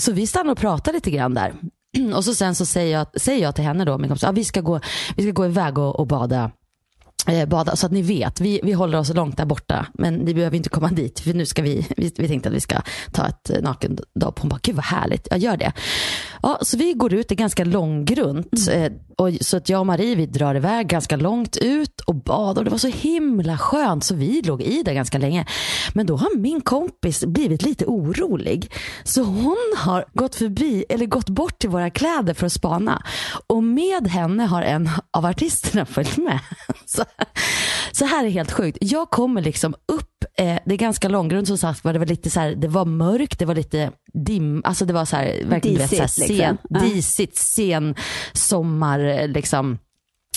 [0.00, 1.54] Så vi stannar och pratar lite grann där.
[2.14, 4.44] Och så sen så säger jag, säger jag till henne då, min kompis, ja, vi,
[4.44, 4.80] ska gå,
[5.16, 6.50] vi ska gå iväg och, och bada
[7.46, 10.56] bada, så att ni vet, vi, vi håller oss långt där borta, men ni behöver
[10.56, 12.76] inte komma dit, för nu ska vi, vi, vi tänkte att vi ska
[13.12, 14.38] ta ett eh, nakendopp.
[14.38, 15.72] Hon bara, gud vad härligt, jag gör det.
[16.42, 19.86] Ja, så vi går ut, det är ganska långgrunt, eh, och, så att jag och
[19.86, 24.04] Marie, vi drar iväg ganska långt ut och badar, och det var så himla skönt,
[24.04, 25.46] så vi låg i där ganska länge.
[25.94, 28.72] Men då har min kompis blivit lite orolig,
[29.04, 33.02] så hon har gått förbi, eller gått bort till våra kläder för att spana,
[33.46, 36.40] och med henne har en av artisterna följt med.
[36.86, 37.03] Så,
[37.92, 38.78] så här är helt sjukt.
[38.80, 42.30] Jag kommer liksom upp, eh, det är ganska långgrunt som sagt var, det var lite
[42.30, 45.76] så här, det var mörkt, det var lite dim, alltså det var så här, verkligen
[45.76, 46.90] du vet, så här, Disigt, sen, liksom.
[46.90, 47.94] Disigt, sen
[48.32, 49.78] sommar, eh, liksom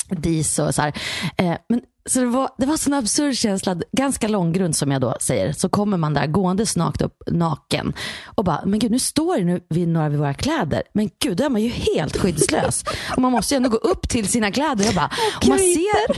[0.10, 0.94] dis och så här.
[1.38, 5.16] Eh, men, så det var, det var sån absurd känsla, ganska långgrunt som jag då
[5.20, 7.94] säger, så kommer man där gående snakt upp naken
[8.26, 11.38] och bara, men gud nu står det nu vid några av våra kläder, men gud
[11.38, 12.84] då är man ju helt skyddslös.
[13.16, 16.12] Och man måste ju ändå gå upp till sina kläder och bara, och man ser,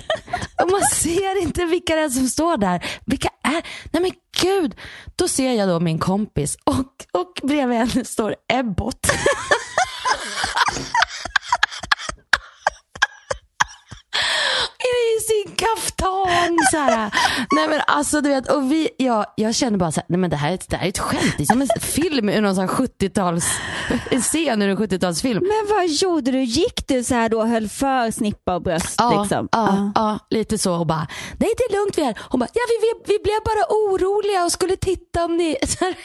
[0.63, 2.86] och man ser inte vilka det är som står där.
[3.06, 4.75] Vilka är, nej men gud,
[5.15, 9.08] då ser jag då min kompis och, och bredvid henne står Ebbot.
[14.84, 16.58] i sin kaftan.
[16.72, 17.12] Så här.
[17.56, 20.30] Nej men alltså du vet, och vi, ja, jag känner bara så här, nej men
[20.30, 21.34] det här, är ett- det här är ett skämt.
[21.38, 23.46] Det är som en film ur någon sån här 70-tals,
[24.12, 25.39] en scen ur en 70-talsfilm.
[25.42, 26.44] Men vad gjorde du?
[26.44, 28.96] Gick du så här då och höll för snippa och bröst?
[28.98, 29.48] Ja, liksom?
[29.52, 32.20] ja, ja, lite så och bara, nej det är lugnt vi är.
[32.30, 35.58] Hon bara, ja vi, vi, vi blev bara oroliga roliga och skulle titta om ni...
[35.80, 35.96] Här,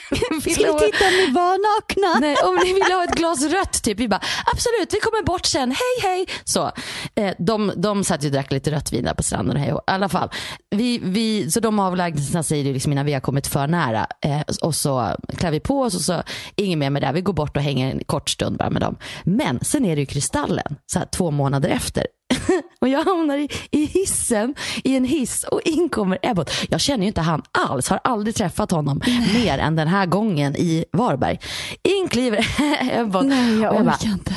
[0.45, 2.21] ville Skulle ha- titta om ni var nakna.
[2.21, 3.99] Nej, om ni vill ha ett glas rött typ.
[3.99, 4.21] Vi bara
[4.53, 6.27] absolut, vi kommer bort sen, hej hej.
[6.45, 6.73] Så,
[7.15, 9.57] eh, de, de satt ju och drack lite rött vin där på stranden.
[9.57, 10.29] Hej, och, I alla fall.
[10.70, 14.07] Vi, vi, så de avlägsnar sig liksom innan vi har kommit för nära.
[14.20, 16.22] Eh, och så klär vi på oss och så
[16.57, 17.12] ingen mer med det.
[17.12, 18.96] Vi går bort och hänger en kort stund bara med dem.
[19.24, 22.07] Men sen är det ju Kristallen, så här, två månader efter.
[22.81, 26.50] Och jag hamnar i, i hissen, i en hiss och in kommer Ebbot.
[26.68, 29.00] Jag känner ju inte han alls, har aldrig träffat honom
[29.35, 31.40] mer än den här gången i Varberg.
[31.83, 32.46] In kliver
[33.00, 33.24] Ebbot.
[33.27, 34.35] Nej, jag och, jag bara, orkar inte.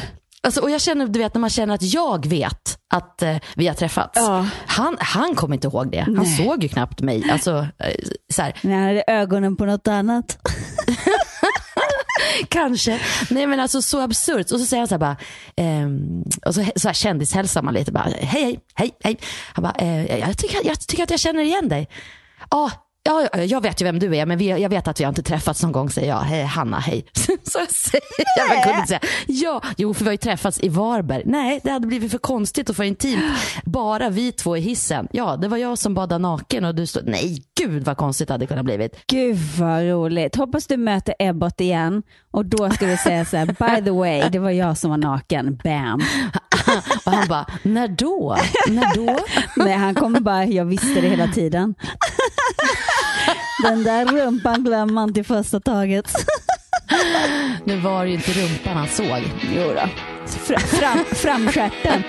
[0.47, 3.67] Alltså, och jag känner, du vet när man känner att jag vet att eh, vi
[3.67, 4.11] har träffats.
[4.15, 4.47] Ja.
[4.67, 5.99] Han, han kommer inte ihåg det.
[5.99, 6.37] Han Nej.
[6.37, 7.29] såg ju knappt mig.
[7.31, 7.93] Alltså, eh,
[8.33, 10.37] så här, Men han hade ögonen på något annat.
[12.49, 12.99] Kanske.
[13.29, 14.51] Nej men alltså så absurt.
[14.51, 15.17] Och så säger han så här bara,
[15.55, 19.17] ehm, och så, så här kändishälsar man lite bara, hej hej, hej hej.
[19.53, 21.87] Han bara, eh, jag, tycker, jag tycker att jag känner igen dig.
[22.49, 22.71] Ja, ja,
[23.07, 25.23] ja, jag vet ju vem du är men vi, jag vet att vi har inte
[25.23, 26.19] träffats någon gång säger jag.
[26.19, 27.05] Hej Hanna, hej.
[27.43, 28.03] Så jag säger
[28.37, 31.23] jag, men kunde inte säga, ja, jo för vi har ju träffats i Varberg.
[31.25, 33.23] Nej, det hade blivit för konstigt och för intimt.
[33.65, 35.07] Bara vi två i hissen.
[35.11, 38.33] Ja, det var jag som badade naken och du stod, nej gud vad konstigt det
[38.33, 38.95] hade kunnat blivit.
[39.07, 40.35] Gud vad roligt.
[40.35, 44.29] Hoppas du möter Ebbot igen och då ska du säga så här, by the way,
[44.29, 45.59] det var jag som var naken.
[45.63, 46.01] Bam.
[47.05, 48.37] Och han bara, när då?
[48.69, 49.19] När då?
[49.63, 51.75] Nej, han kommer bara, jag visste det hela tiden.
[53.63, 56.11] Den där rumpan glömmer man till första taget.
[57.63, 59.23] Nu var det ju inte rumpan han såg.
[59.55, 59.89] Jo då.
[60.27, 62.03] Fra, fram, framstjärten.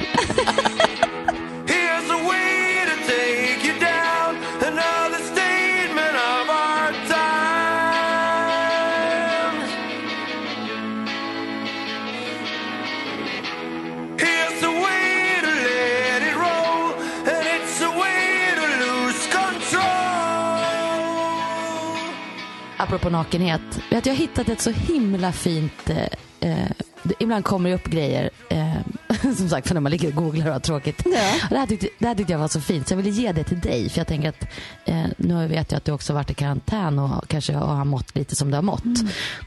[22.81, 23.61] Apropå nakenhet.
[23.91, 26.71] Vet, jag har hittat ett så himla fint eh, eh,
[27.19, 28.75] Ibland kommer det upp grejer, eh,
[29.37, 31.07] som sagt, för när man ligger och googlar och har tråkigt.
[31.07, 31.11] Och
[31.51, 33.45] Det, här tyckte, det här tyckte jag var så fint, så jag ville ge det
[33.45, 33.88] till dig.
[33.88, 34.43] För jag tänker att
[34.85, 38.37] eh, nu vet jag att du också varit i karantän och kanske har mått lite
[38.37, 38.85] som du har mått.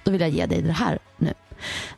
[0.04, 1.34] Då vill jag ge dig det här nu.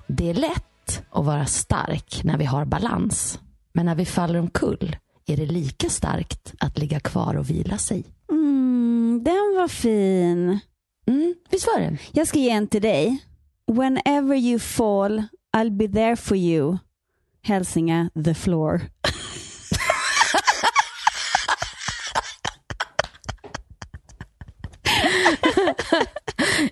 [0.07, 3.39] Det är lätt att vara stark när vi har balans.
[3.73, 8.03] Men när vi faller omkull är det lika starkt att ligga kvar och vila sig.
[8.31, 10.59] Mm, den var fin.
[11.05, 11.97] Mm, visst var den?
[12.11, 13.23] Jag ska ge en till dig.
[13.71, 15.23] Whenever you fall,
[15.57, 16.77] I'll be there for you.
[17.41, 18.81] Hälsinga, the floor.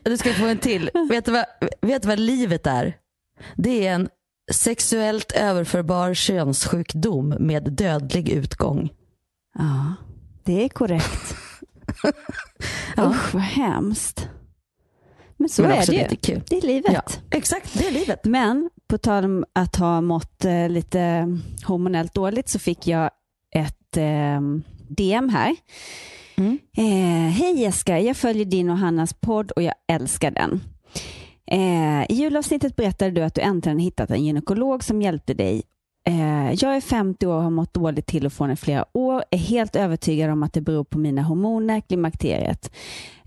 [0.04, 0.90] Du ska få en till.
[1.10, 1.46] Vet du vad,
[1.82, 2.98] vet du vad livet är?
[3.56, 4.10] Det är en
[4.52, 8.90] sexuellt överförbar könssjukdom med dödlig utgång.
[9.58, 9.94] Ja,
[10.44, 11.36] det är korrekt.
[12.96, 13.10] Ja.
[13.10, 14.28] Usch, vad hemskt.
[15.38, 15.98] Men så Men är det ju.
[15.98, 16.44] jättekul.
[16.50, 16.92] Det är livet.
[16.94, 17.04] Ja,
[17.38, 18.26] exakt, det är livet.
[18.26, 21.28] Men på tal om att ha mått eh, lite
[21.66, 23.12] hormonellt dåligt så fick jag
[23.56, 24.42] ett eh,
[24.90, 25.56] DM här.
[26.36, 26.60] Mm.
[26.78, 30.64] Eh, Hej Jessica, jag följer din och Hannas podd och jag älskar den.
[31.52, 35.64] Eh, I julavsnittet berättade du att du äntligen hittat en gynekolog som hjälpte dig.
[36.08, 39.24] Eh, jag är 50 år och har mått dåligt till och från i flera år.
[39.32, 42.72] Är helt övertygad om att det beror på mina hormoner, klimakteriet.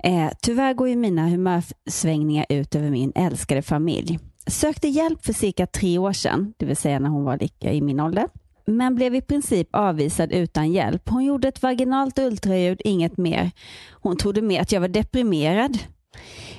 [0.04, 4.18] Eh, tyvärr går ju mina humörsvängningar ut över min älskade familj.
[4.46, 7.80] Sökte hjälp för cirka tre år sedan, det vill säga när hon var lika i
[7.80, 8.28] min ålder.
[8.66, 11.08] Men blev i princip avvisad utan hjälp.
[11.08, 13.50] Hon gjorde ett vaginalt ultraljud, inget mer.
[13.90, 15.78] Hon trodde mer att jag var deprimerad.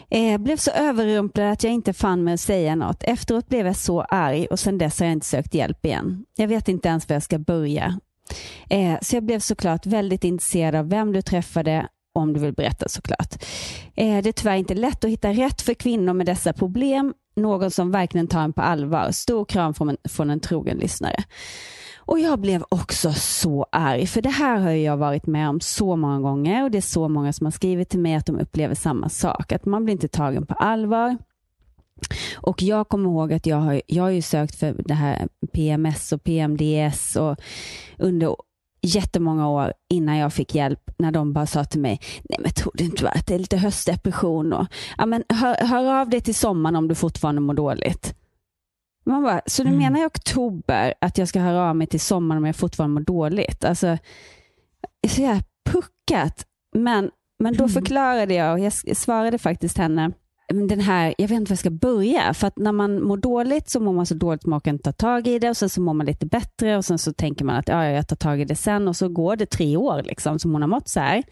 [0.10, 3.04] Eh, blev så överrumplad att jag inte fann mig att säga något.
[3.04, 6.26] Efteråt blev jag så arg och sedan dess har jag inte sökt hjälp igen.
[6.38, 8.00] Jag vet inte ens var jag ska börja.
[8.70, 12.90] Eh, så jag blev såklart väldigt intresserad av vem du träffade, om du vill berätta
[12.90, 13.34] såklart.
[13.96, 17.14] Eh, det är tyvärr inte lätt att hitta rätt för kvinnor med dessa problem.
[17.36, 19.12] Någon som verkligen tar en på allvar.
[19.12, 21.24] Stor kram från en, från en trogen lyssnare.
[22.06, 25.96] Och jag blev också så arg, för det här har jag varit med om så
[25.96, 28.76] många gånger och det är så många som har skrivit till mig att de upplever
[28.76, 31.18] samma sak, att man blir inte tagen på allvar.
[32.36, 36.12] Och jag kommer ihåg att jag har, jag har ju sökt för det här PMS
[36.12, 37.36] och PMDS och
[37.98, 38.36] under
[38.82, 42.72] jättemånga år innan jag fick hjälp när de bara sa till mig, nej men tror
[42.76, 46.36] du inte att det är lite höstdepression och ja, men hör, hör av dig till
[46.36, 48.16] sommaren om du fortfarande mår dåligt.
[49.06, 49.80] Man bara, så du Mm.
[49.80, 53.02] menar i oktober att jag ska höra av mig till sommaren om jag fortfarande mår
[53.06, 53.66] dåligt?
[53.66, 53.98] Alltså,
[55.08, 55.40] så jag
[55.70, 56.46] puckat.
[56.76, 57.70] Men, men då Mm.
[57.74, 60.12] förklarade jag och jag svarade faktiskt henne
[60.48, 62.34] den här, jag vet inte var jag ska börja.
[62.34, 64.92] För att när man mår dåligt så mår man så dåligt att man kan ta
[64.92, 67.56] tag i det och sen så mår man lite bättre och sen så tänker man
[67.56, 70.40] att ja, jag tar tag i det sen och så går det tre år liksom
[70.40, 71.24] som hon har mått så här.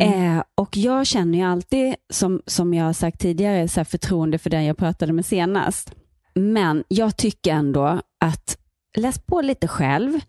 [0.00, 4.38] Eh, och jag känner ju alltid, som, som jag har sagt tidigare, så här förtroende
[4.38, 5.92] för den jag pratade med senast.
[6.34, 8.58] Men jag tycker ändå att
[8.96, 10.20] läs på lite själv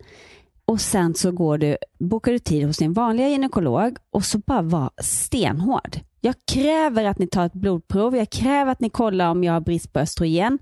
[0.64, 4.62] och sen så går du, bokar du tid hos din vanliga gynekolog och så bara
[4.62, 6.00] var stenhård.
[6.20, 8.16] Jag kräver att ni tar ett blodprov.
[8.16, 10.58] Jag kräver att ni kollar om jag har brist på östrogen.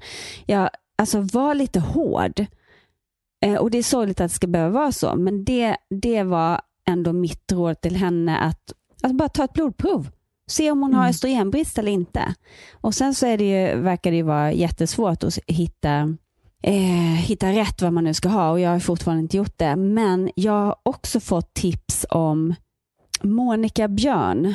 [0.46, 2.46] Jag, alltså var lite hård.
[3.44, 6.60] Eh, och Det är sorgligt att det ska behöva vara så, men det, det var
[6.88, 10.08] ändå mitt råd till henne att, att bara ta ett blodprov.
[10.50, 12.34] Se om hon har östrogenbrist eller inte.
[12.72, 16.16] Och Sen så är det ju, verkar det ju vara jättesvårt att hitta
[16.62, 19.76] eh, hitta rätt vad man nu ska ha och jag har fortfarande inte gjort det.
[19.76, 22.54] Men jag har också fått tips om
[23.22, 24.54] Monica Björn.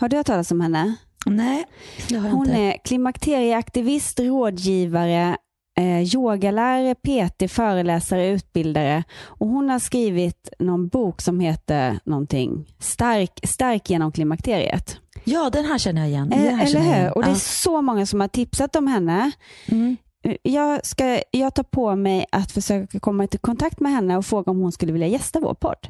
[0.00, 0.94] Har du hört talas om henne?
[1.26, 1.64] Nej,
[2.08, 2.60] det har jag Hon inte.
[2.60, 5.36] är klimakterieaktivist, rådgivare,
[5.80, 9.04] eh, yogalärare, PT, föreläsare, utbildare.
[9.24, 14.96] Och hon har skrivit någon bok som heter någonting Stark, stark genom klimakteriet.
[15.24, 16.32] Ja, den här känner jag igen.
[16.32, 17.14] Eh, Eller hur?
[17.16, 17.38] Och det är Ja.
[17.38, 19.30] så många som har tipsat om henne.
[19.68, 19.96] Mm.
[20.42, 24.50] Jag, ska, jag tar på mig att försöka komma i kontakt med henne och fråga
[24.50, 25.88] om hon skulle vilja gästa vår podd.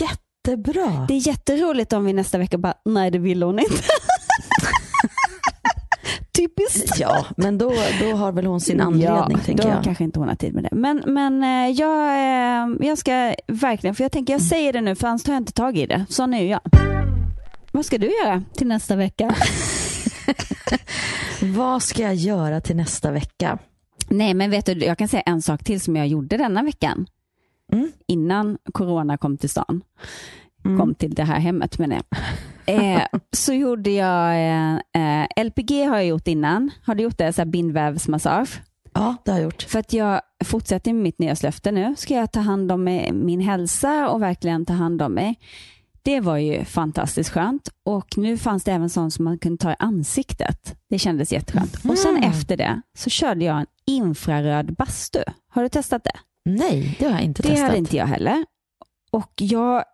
[0.00, 1.04] Jättebra.
[1.08, 3.74] Det är jätteroligt om vi nästa vecka bara, nej det vill hon inte.
[6.40, 7.00] Typiskt.
[7.00, 9.84] Ja, men då, då har väl hon sin anledning, ja, tänker då jag.
[9.84, 10.68] kanske inte hon har tid med det.
[10.72, 14.94] Men, men eh, jag, eh, jag ska verkligen, för jag tänker jag säger det nu
[14.94, 16.06] för annars tar jag inte tag i det.
[16.08, 16.60] Sån är ju jag.
[17.72, 19.34] Vad ska du göra till nästa vecka?
[21.42, 23.58] Vad ska jag göra till nästa vecka?
[24.08, 27.06] Nej, men vet du, jag kan säga en sak till som jag gjorde denna veckan.
[27.72, 27.92] Mm.
[28.06, 29.82] Innan corona kom till stan.
[30.62, 32.04] Kom till det här hemmet menar jag.
[32.94, 33.02] Eh,
[33.36, 34.74] så gjorde jag, eh,
[35.22, 36.70] eh, LPG har jag gjort innan.
[36.84, 37.32] Har du gjort det?
[37.32, 38.62] Så här bindvävsmassage.
[38.94, 39.62] Ja, det har jag gjort.
[39.62, 41.94] För att jag fortsätter med mitt nyårslöfte nu.
[41.96, 45.38] Ska jag ta hand om min hälsa och verkligen ta hand om mig.
[46.02, 47.68] Det var ju fantastiskt skönt.
[47.84, 50.76] Och nu fanns det även sånt som man kunde ta i ansiktet.
[50.90, 51.74] Det kändes jätteskönt.
[51.88, 52.30] Och sen Mm.
[52.30, 55.22] efter det så körde jag en infraröd bastu.
[55.48, 56.12] Har du testat det?
[56.44, 57.66] Nej, det har jag inte Det testat.
[57.66, 58.44] hade inte jag heller.
[59.10, 59.84] Och jag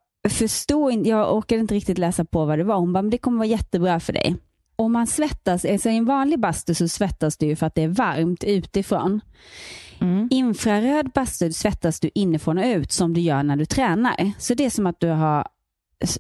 [0.91, 2.77] inte, jag orkade inte riktigt läsa på vad det var.
[2.77, 4.37] Hon bara, men det kommer vara jättebra för dig.
[4.77, 7.89] Om man svettas, alltså i en vanlig bastu så svettas du för att det är
[7.89, 9.21] varmt utifrån.
[10.01, 10.29] Mm.
[10.31, 14.33] Infraröd bastu svettas du inifrån och ut som du gör när du tränar.
[14.39, 15.47] Så det är som att du har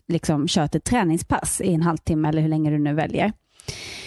[0.08, 3.32] liksom kört ett träningspass i en halvtimme eller hur länge du nu väljer.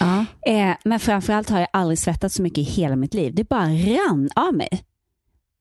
[0.00, 0.24] Ja.
[0.46, 3.34] Eh, men framförallt har jag aldrig svettats så mycket i hela mitt liv.
[3.34, 4.84] Det bara rann av mig.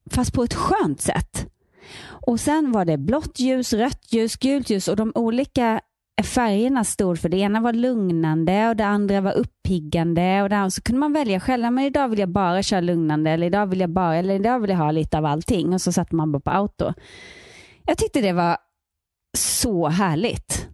[0.10, 1.47] Fast på ett skönt sätt.
[2.02, 5.82] Och sen var det blått ljus, rött ljus, gult ljus och de olika
[6.23, 7.30] färgerna stod för.
[7.30, 11.13] Det ena var lugnande och det andra var uppiggande och det andra, så kunde man
[11.13, 11.71] välja själv.
[11.71, 14.69] Men idag vill jag bara köra lugnande eller idag vill jag bara, eller idag vill
[14.69, 16.93] jag ha lite av allting och så satte man bara på auto.
[17.86, 18.58] Jag tyckte det var
[19.38, 20.67] så härligt.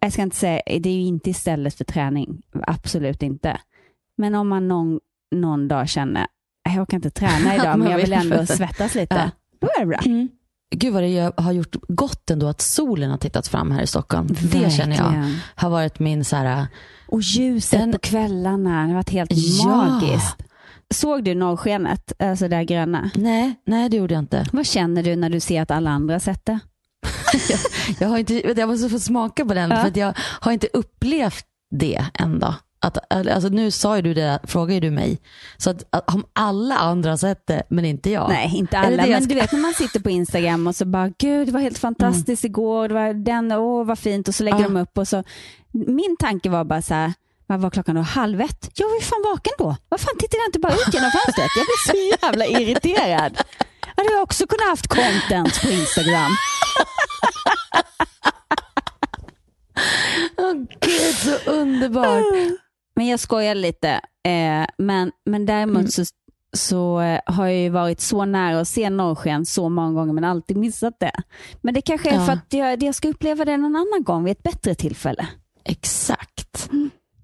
[0.00, 2.42] Jag ska inte säga, det är ju inte istället för träning.
[2.62, 3.60] Absolut inte.
[4.16, 5.00] Men om man någon,
[5.34, 6.26] någon dag känner,
[6.64, 9.14] jag orkar inte träna idag, men jag vill ändå svettas lite.
[9.14, 9.30] Ja.
[9.60, 9.98] Då är det bra.
[10.74, 14.26] Gud vad det har gjort gott ändå att solen har tittat fram här i Stockholm.
[14.52, 15.38] Det känner jag Verkligen.
[15.54, 16.66] har varit min så här,
[17.08, 19.66] Och ljuset Den- på kvällarna, det har varit helt Ja.
[19.68, 20.36] magiskt.
[20.94, 23.10] Såg du norrskenet, alltså det här gröna?
[23.14, 24.46] nej, nej det gjorde jag inte.
[24.52, 26.58] Vad känner du när du ser att alla andra har sett det?
[28.00, 29.76] Jag, har inte, jag måste få smaka på den Ja.
[29.82, 32.54] för jag har inte upplevt det ändå.
[32.86, 35.18] Att, alltså nu sa ju du det, frågade du mig.
[35.56, 38.28] Så att, att om alla andra har sett det men inte jag.
[38.28, 39.06] Nej, inte alla.
[39.06, 41.60] Men ska- du vet när man sitter på Instagram och så bara, gud det var
[41.60, 44.64] helt fantastiskt igår, det var den, åh vad fint och så lägger Ja.
[44.68, 45.24] de upp och så.
[45.72, 47.12] Min tanke var bara så här,
[47.46, 48.00] vad var klockan då?
[48.02, 48.70] Halv ett?
[48.74, 49.76] Jag var ju fan vaken då.
[49.88, 51.50] Vad fan tittade jag inte bara ut genom fönstret?
[51.56, 53.38] Jag blev så jävla irriterad.
[53.96, 56.30] Hade jag också kunnat haft content på Instagram.
[60.38, 62.24] Åh gud så underbart.
[62.96, 63.88] Men jag skojar lite.
[64.28, 65.88] Eh, men, men däremot Mm.
[65.90, 66.04] så,
[66.56, 70.24] så eh, har jag ju varit så nära att se norrsken så många gånger men
[70.24, 71.12] alltid missat det.
[71.62, 72.26] Men det kanske är Ja.
[72.26, 75.26] för att jag, jag ska uppleva det någon annan gång vid ett bättre tillfälle.
[75.64, 76.70] Exakt.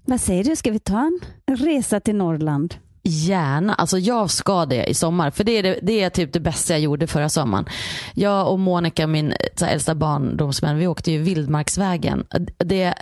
[0.05, 1.11] Vad säger du, ska vi ta
[1.47, 2.75] en resa till Norrland?
[3.05, 5.31] Gärna, alltså jag ska det i sommar.
[5.31, 7.67] För det är, det, det är typ det bästa jag gjorde förra sommaren.
[8.15, 12.25] Jag och Monica, min här, äldsta barndomsvän, vi åkte ju Vildmarksvägen.
[12.59, 12.95] Det,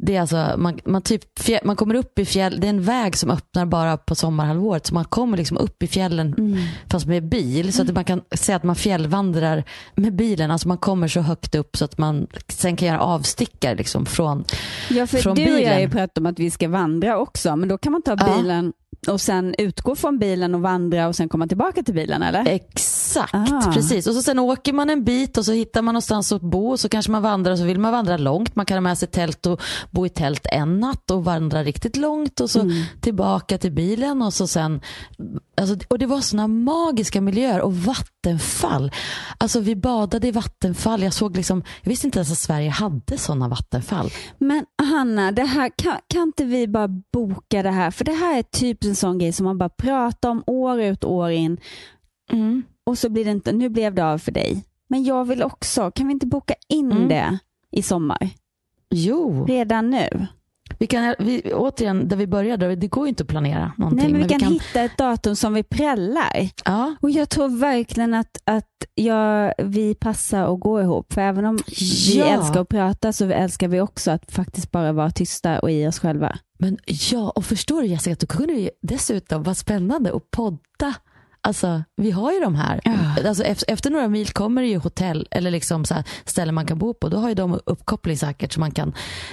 [0.00, 2.82] Det är alltså, man, man, typ, fjäll, man kommer upp i fjäll, det är en
[2.82, 4.86] väg som öppnar bara på sommarhalvåret.
[4.86, 6.58] Så man kommer liksom upp i fjällen Mm.
[6.90, 7.72] fast med bil.
[7.72, 10.50] Så att man kan säga att man fjällvandrar med bilen.
[10.50, 14.44] Alltså man kommer så högt upp så att man sen kan göra avstickare liksom från,
[14.90, 15.90] Ja, för från du och jag har bilen.
[15.90, 18.36] pratat om att vi ska vandra också, men då kan man ta Ja.
[18.36, 18.72] bilen
[19.08, 22.48] och sen utgå från bilen och vandra och sen komma tillbaka till bilen eller?
[22.48, 22.78] Exakt,
[23.16, 23.72] Ah.
[23.74, 24.06] precis.
[24.06, 26.80] Och så sen åker man en bit och så hittar man någonstans att bo och
[26.80, 28.56] så kanske man vandrar och så vill man vandra långt.
[28.56, 31.96] Man kan ha med sig tält och bo i tält en natt och vandra riktigt
[31.96, 32.82] långt och så Mm.
[33.00, 34.80] tillbaka till bilen och så sen
[35.60, 38.92] alltså, och det var såna magiska miljöer och vattenfall.
[39.38, 41.02] Alltså vi badade i vattenfall.
[41.02, 44.10] Jag såg liksom, jag visste inte ens att Sverige hade sådana vattenfall.
[44.38, 47.90] Men Hanna, det här, kan, kan inte vi bara boka det här?
[47.90, 51.04] För det här är typ en sån grej som man bara pratar om år ut
[51.04, 51.56] och år in
[52.88, 54.64] och så blir det inte, nu blev det av för dig.
[54.88, 57.08] Men jag vill också, kan vi inte boka in Mm.
[57.08, 57.38] det
[57.70, 58.30] i sommar?
[58.90, 60.26] Jo, Redan nu?
[60.78, 64.02] vi kan, vi, återigen där vi började, det går ju inte att planera någonting.
[64.02, 66.50] Nej, men vi men kan, hitta ett datum som vi prällar.
[66.64, 66.94] Ja.
[67.00, 71.12] Och jag tror verkligen att, att jag, vi passar att gå ihop.
[71.12, 72.24] För även om vi Ja.
[72.26, 75.98] älskar att prata så älskar vi också att faktiskt bara vara tysta och i oss
[75.98, 76.38] själva.
[76.58, 76.78] Men
[77.10, 80.94] ja, och förstår du Jessica, att du kunde ju dessutom vara spännande att podda.
[81.40, 82.80] Alltså, vi har ju de här.
[83.26, 86.94] Alltså, efter, några mil kommer det ju hotell eller liksom så ställen man kan bo
[86.94, 87.08] på.
[87.08, 88.92] Då har ju de uppkoppling säkert så man kan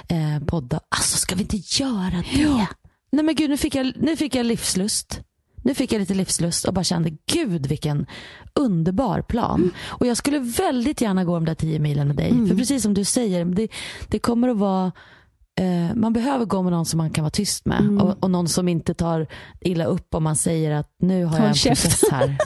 [0.10, 0.80] eh, podda.
[0.89, 2.68] Alltså, ska vi inte göra det?
[3.12, 5.22] Nej men gud, nu fick, jag, nu fick jag livslust.
[5.64, 8.06] Nu fick jag lite livslust och bara kände, gud vilken
[8.53, 9.72] underbar plan.
[9.88, 12.30] Och jag skulle väldigt gärna gå de där tio milen med dig.
[12.47, 13.68] För precis som du säger, det,
[14.08, 14.91] det kommer att vara
[15.62, 18.47] eh, man behöver gå med någon som man kan vara tyst med och, och någon
[18.47, 19.28] som inte tar
[19.62, 21.89] illa upp om man säger att nu har jag Håll en käften.
[21.91, 22.38] process här.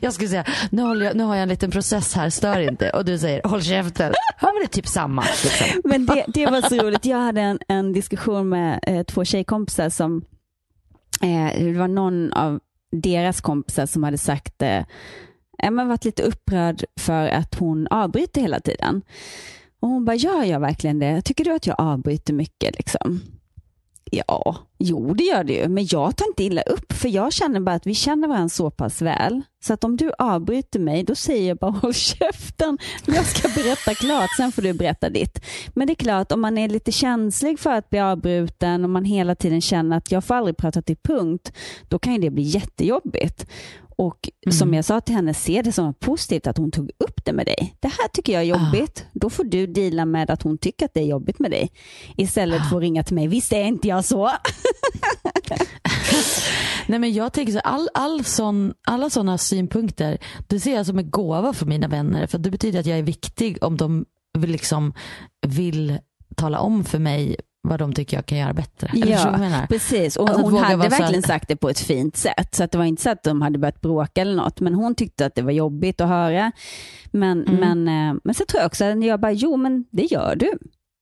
[0.00, 2.90] jag skulle säga, nu, jag, nu har jag en liten process här, stör inte.
[2.90, 4.12] Och du säger, håll käften.
[4.40, 5.22] Ja men det är typ samma.
[5.22, 5.80] Liksom.
[5.90, 7.04] Men det, det var så roligt.
[7.04, 10.24] Jag hade en, en diskussion med eh, två tjejkompisar som,
[11.22, 12.60] eh, det var någon av
[12.92, 14.82] deras kompisar som hade sagt, eh,
[15.58, 19.02] Emma har varit lite upprörd för att hon avbryter hela tiden.
[19.80, 21.22] Och hon bara, gör jag verkligen det?
[21.22, 22.76] Tycker du att jag avbryter mycket?
[22.76, 23.20] Liksom?
[24.10, 27.60] Ja, jo det gör det ju, men jag tar inte illa upp, för jag känner
[27.60, 31.14] bara att vi känner varandra så pass väl, så att om du avbryter mig, då
[31.14, 35.44] säger jag bara håll käften, jag ska berätta klart, sen får du berätta ditt.
[35.74, 39.04] Men det är klart, om man är lite känslig för att bli avbruten och man
[39.04, 41.52] hela tiden känner att jag får aldrig prata till punkt,
[41.88, 43.46] då kan ju det bli jättejobbigt.
[43.96, 47.32] Och som jag sa till henne, se det som positivt att hon tog upp det
[47.32, 47.76] med dig.
[47.80, 49.06] Det här tycker jag är jobbigt.
[49.12, 51.72] Då får du deala med att hon tycker att det är jobbigt med dig.
[52.16, 54.30] Istället för att ringa till mig, visst är inte jag så?
[56.86, 60.98] Nej men jag tänker så all, all sån, alla sådana synpunkter, det ser jag som
[60.98, 62.26] en gåva för mina vänner.
[62.26, 64.04] För det betyder att jag är viktig om de
[64.38, 64.92] liksom,
[65.46, 65.98] vill
[66.36, 68.90] tala om för mig vad de tycker jag kan göra bättre.
[68.92, 69.66] Eller menar?
[69.66, 70.16] precis.
[70.16, 72.54] Och Alltså, att hon hade verkligen sagt det på ett fint sätt.
[72.54, 74.60] Så att det var inte så att de hade börjat bråka eller något.
[74.60, 76.52] Men hon tyckte att det var jobbigt att höra.
[77.10, 77.60] Men, Mm.
[77.84, 80.52] men, eh, men så tror jag också att jag bara, jo men det gör du.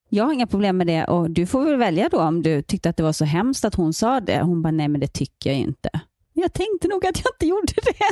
[0.08, 2.88] Jag har inga problem med det och du får väl välja då om du tyckte
[2.90, 4.40] att det var så hemskt att hon sa det.
[4.42, 5.90] Hon bara, nej men det tycker jag inte.
[6.34, 8.04] Jag tänkte nog att jag inte gjorde det.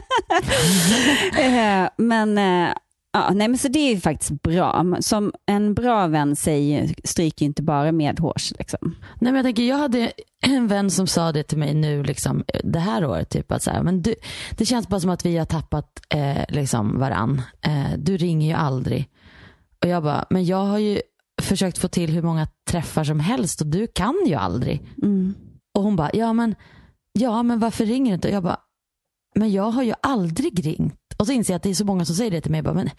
[1.43, 2.73] Eh, men, eh,
[3.13, 4.87] ja, nej, men så det är faktiskt bra.
[5.01, 8.53] Som en bra vän säger, stryker ju inte bara medhårs.
[8.59, 8.79] Liksom.
[9.21, 12.45] Nej, men jag, tänker, jag hade en vän som sa det till mig nu liksom,
[12.65, 13.31] det här året.
[13.31, 14.15] Typ, att så här, men du,
[14.51, 17.43] det känns bara som att vi har tappat eh, liksom, varann.
[17.61, 19.09] Eh, du ringer ju aldrig.
[19.83, 21.01] Och jag bara, men jag har ju
[21.43, 24.83] försökt få till hur många träffar som helst och du kan ju aldrig.
[25.03, 25.35] Mm.
[25.75, 26.55] Och hon bara, ja men,
[27.13, 28.29] ja men varför ringer du inte?
[28.29, 28.61] Och jag bara,
[29.35, 31.00] men jag har ju aldrig ringt.
[31.21, 32.63] Och så inser jag att det är så många som säger det till mig.
[32.63, 32.91] Bara, men,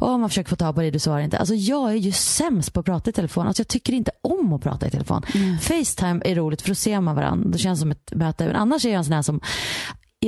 [0.00, 1.38] åh, man försöker få tag på dig, du svarar inte.
[1.38, 3.46] Alltså jag är ju sämst på att prata i telefon.
[3.46, 5.22] Alltså jag tycker inte om att prata i telefon.
[5.60, 7.50] Facetime är roligt för då ser man varandra.
[7.50, 8.46] Det känns som ett möte.
[8.46, 9.40] Men annars är jag en sån här som,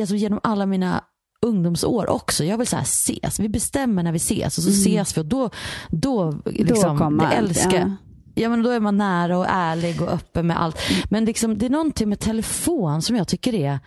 [0.00, 1.04] alltså genom alla mina
[1.46, 2.44] ungdomsår också.
[2.44, 3.40] Jag vill så här ses.
[3.40, 5.50] Vi bestämmer när vi ses och så ses vi och då,
[5.88, 7.96] då, liksom, kommer det älskar ja.
[8.34, 10.76] Ja men då är man nära och ärlig och öppen med allt.
[11.10, 13.78] Men liksom, det är någonting med telefon som jag tycker är,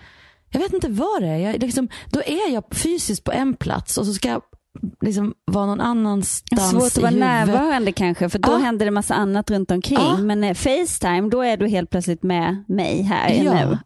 [0.53, 1.37] jag vet inte vad det är.
[1.37, 4.41] Jag, liksom, då är jag fysiskt på en plats och så ska jag
[5.01, 8.57] liksom vara någon annanstans Svårt att vara närvarande kanske, för då Ja.
[8.57, 9.97] händer det massa annat runt omkring.
[9.99, 10.17] Ja.
[10.17, 13.53] Men eh, Facetime, då är du helt plötsligt med mig här Ja.
[13.53, 13.77] nu.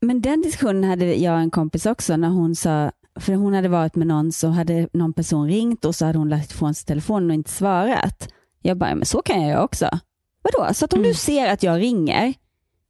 [0.00, 2.90] Men den diskussionen hade jag och en kompis också när hon sa,
[3.20, 6.28] för hon hade varit med någon så hade någon person ringt och så hade hon
[6.28, 8.28] lagt ifrån sig telefonen och inte svarat.
[8.62, 9.88] Jag bara, men så kan jag göra också.
[10.42, 10.74] Vadå?
[10.74, 11.10] Så att om Mm.
[11.10, 12.34] du ser att jag ringer,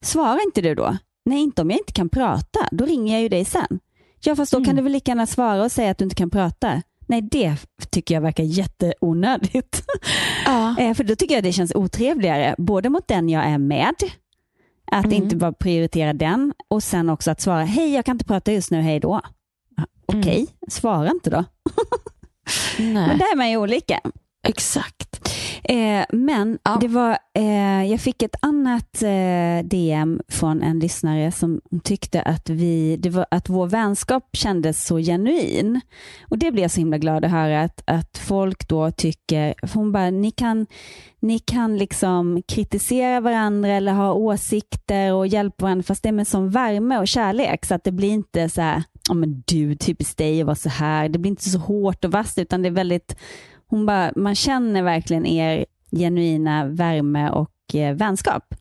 [0.05, 0.97] svarar inte du då?
[1.25, 2.69] Nej, inte om jag inte kan prata.
[2.71, 3.79] Då ringer jag ju dig sen.
[4.25, 4.67] Ja, fast då Mm.
[4.67, 6.83] kan du väl lika gärna svara och säga att du inte kan prata.
[7.07, 7.57] Nej, det
[7.91, 9.83] tycker jag verkar jätteonödigt.
[10.47, 10.77] Ja.
[10.79, 13.95] Eh, För då tycker jag det känns otrevligare, både mot den jag är med,
[14.93, 15.23] att Mm.
[15.23, 18.71] inte bara prioritera den och sen också att svara, hej jag kan inte prata just
[18.71, 19.21] nu, hej då.
[19.77, 20.47] Ja, Okej, Mm.
[20.69, 21.45] svara inte då.
[22.79, 24.01] Men där är man ju olika.
[24.49, 25.31] Exakt.
[25.65, 26.79] Eh, men Ja.
[26.81, 32.51] det var, eh, jag fick ett annat eh, DM från en lyssnare som tyckte att,
[32.51, 35.81] vi, det var, att vår vänskap kändes så genuin.
[36.29, 39.93] Och det blev jag så himla glad att höra att, att folk då tycker, hon
[39.93, 40.67] bara, ni kan,
[41.21, 46.29] ni kan liksom kritisera varandra eller ha åsikter och hjälpa varandra fast det är med
[46.29, 50.19] sån värme och kärlek så att det blir inte så här, ja men du, typiskt
[50.19, 51.09] dig att vara så här.
[51.09, 53.17] Det blir inte så hårt och vasst utan det är väldigt
[53.73, 58.55] hon bara, man känner verkligen er genuina värme och eh, vänskap.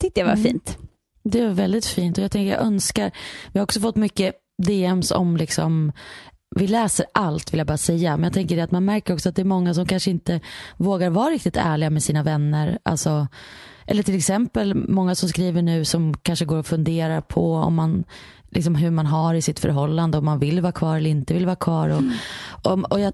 [0.00, 0.44] Tyckte jag var Mm.
[0.44, 0.78] fint.
[1.24, 3.10] Det var väldigt fint och jag tänker jag önskar,
[3.52, 5.92] vi har också fått mycket DMs om liksom
[6.56, 9.36] vi läser allt vill jag bara säga, men jag tänker att man märker också att
[9.36, 10.40] det är många som kanske inte
[10.76, 12.78] vågar vara riktigt ärliga med sina vänner.
[12.82, 13.26] Alltså,
[13.86, 18.04] eller till exempel många som skriver nu som kanske går och funderar på om man,
[18.50, 21.46] liksom hur man har i sitt förhållande, om man vill vara kvar eller inte vill
[21.46, 21.88] vara kvar.
[21.88, 22.02] Och,
[22.72, 23.12] och, och jag,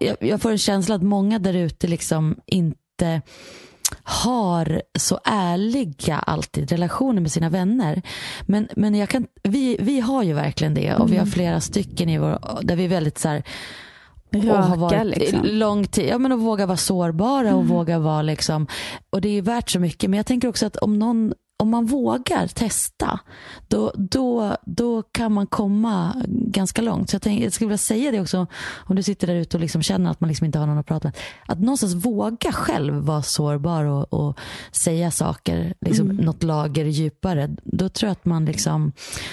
[0.00, 3.22] jag, jag får en känsla att många där ute liksom inte
[4.02, 8.02] har så ärliga alltid relationer med sina vänner.
[8.42, 12.08] Men, men jag kan, vi, vi har ju verkligen det och vi har flera stycken
[12.08, 13.42] i vår, där vi är väldigt så här,
[14.32, 15.40] och har varit liksom.
[15.44, 16.08] lång tid.
[16.08, 18.66] Ja, men att våga vara sårbara och våga vara liksom,
[19.10, 20.10] och det är värt så mycket.
[20.10, 23.20] Men jag tänker också att om någon om man vågar testa,
[23.68, 27.10] då, då, då kan man komma ganska långt.
[27.10, 28.46] Så jag, tänker, jag skulle vilja säga det också,
[28.86, 30.86] om du sitter där ute och liksom känner att man liksom inte har någon att
[30.86, 31.16] prata med.
[31.46, 34.38] Att någonstans våga själv vara sårbar och, och
[34.72, 36.24] säga saker, liksom Mm.
[36.24, 37.50] något lager djupare.
[37.64, 38.92] Då tror jag att man liksom,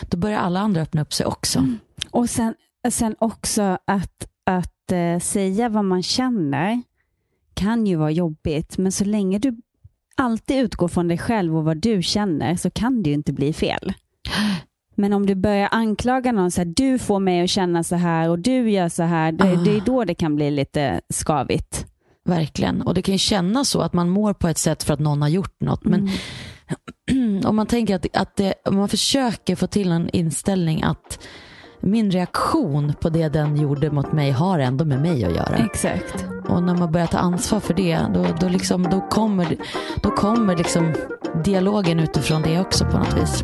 [0.10, 1.68] då börjar alla andra öppna upp sig också.
[2.12, 2.54] Och sen,
[2.90, 6.82] sen också att, att eh, säga vad man känner
[7.54, 9.58] kan ju vara jobbigt, men så länge du
[10.16, 13.54] alltid utgår från dig själv och vad du känner så kan det ju inte bli
[13.54, 13.94] fel.
[14.96, 18.30] Men om du börjar anklaga någon, så här, du får mig att känna så här
[18.30, 19.56] och du gör så här, det, Ah.
[19.56, 21.86] det är då det kan bli lite skavigt.
[22.26, 22.82] Verkligen.
[22.82, 25.22] Och det kan ju kännas så att man mår på ett sätt för att någon
[25.22, 25.84] har gjort något.
[25.86, 26.10] Men
[27.46, 31.20] om man tänker att, att det, om man försöker få till en inställning att
[31.82, 35.56] min reaktion på det den gjorde mot mig har ändå med mig att göra.
[35.56, 36.26] Exakt.
[36.48, 39.58] Och när man börjar ta ansvar för det, då, då, liksom, då kommer,
[40.04, 40.94] då kommer liksom
[41.44, 43.44] dialogen utifrån det också på något vis.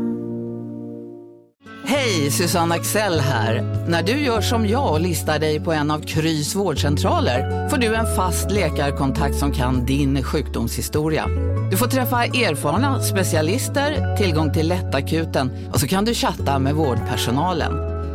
[1.91, 3.61] Hej, Susanne Axel här.
[3.87, 7.95] När du gör som jag och listar dig på en av Krys vårdcentraler får du
[7.95, 11.27] en fast läkarkontakt som kan din sjukdomshistoria.
[11.71, 17.73] Du får träffa erfarna specialister, tillgång till lättakuten och så kan du chatta med vårdpersonalen.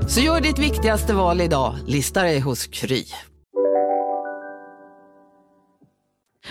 [0.09, 3.05] Så gör ditt viktigaste val idag, lista dig hos Kry.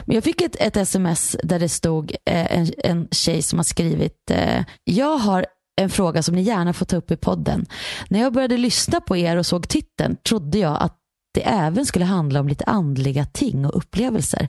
[0.06, 3.64] Men jag fick ett, ett sms där det stod eh, en, en tjej som har
[3.64, 5.46] skrivit eh, Jag har
[5.76, 7.66] en fråga som ni gärna får ta upp i podden.
[8.10, 10.98] När jag började lyssna på er och såg titeln trodde jag att
[11.36, 14.48] det även skulle handla om lite andliga ting och upplevelser.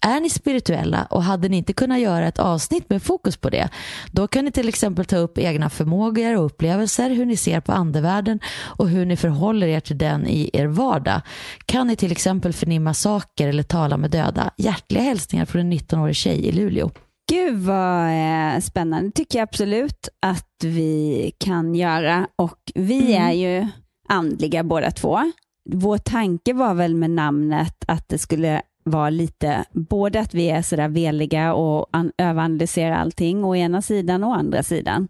[0.00, 3.68] Är ni spirituella och hade ni inte kunnat göra ett avsnitt med fokus på det,
[4.12, 7.72] då kan ni till exempel ta upp egna förmågor och upplevelser, hur ni ser på
[7.72, 11.20] andevärlden och hur ni förhåller er till den i er vardag.
[11.66, 14.50] Kan ni till exempel förnimma saker eller tala med döda?
[14.56, 16.90] Hjärtliga hälsningar från en 19-årig tjej i Luleå.
[17.28, 19.08] Gud vad eh, spännande.
[19.08, 22.28] Det tycker jag absolut att vi kan göra.
[22.36, 23.28] Och vi Mm.
[23.28, 23.66] är ju
[24.08, 25.18] andliga båda två.
[25.70, 30.62] Vår tanke var väl med namnet att det skulle vara lite, både att vi är
[30.62, 35.08] sådär veliga och an- överanalyserar allting å ena sidan och å andra sidan.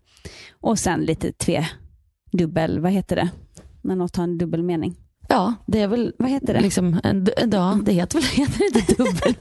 [0.60, 1.68] Och sen lite tve,
[2.32, 3.28] dubbel, vad heter det?
[3.82, 4.94] När något har en dubbel mening.
[5.28, 6.12] Ja, det är väl...
[6.18, 6.60] Vad heter det?
[6.60, 9.34] Liksom, en, ja, det heter väl heter det inte dubbel.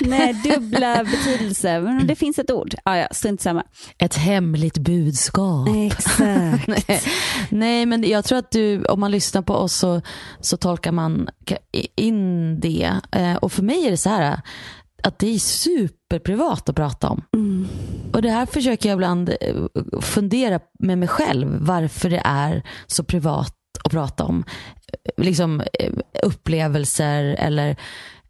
[0.00, 1.80] Nej, dubbla betydelser.
[1.80, 2.74] Men det finns ett ord.
[2.84, 3.62] Ja, ja, strunt samma.
[3.98, 5.68] Ett hemligt budskap.
[5.92, 6.66] Exakt.
[6.66, 7.02] Nej.
[7.48, 10.00] Nej, men jag tror att du, om man lyssnar på oss så,
[10.40, 11.28] så tolkar man
[11.96, 12.92] in det.
[13.12, 14.40] Eh, Och för mig är det så här,
[15.02, 17.22] att det är superprivat att prata om.
[17.36, 17.66] Mm.
[18.12, 19.54] Och det här försöker jag ibland eh,
[20.00, 24.44] fundera med mig själv, varför det är så privat att prata om.
[24.92, 27.76] Eh, Liksom eh, upplevelser eller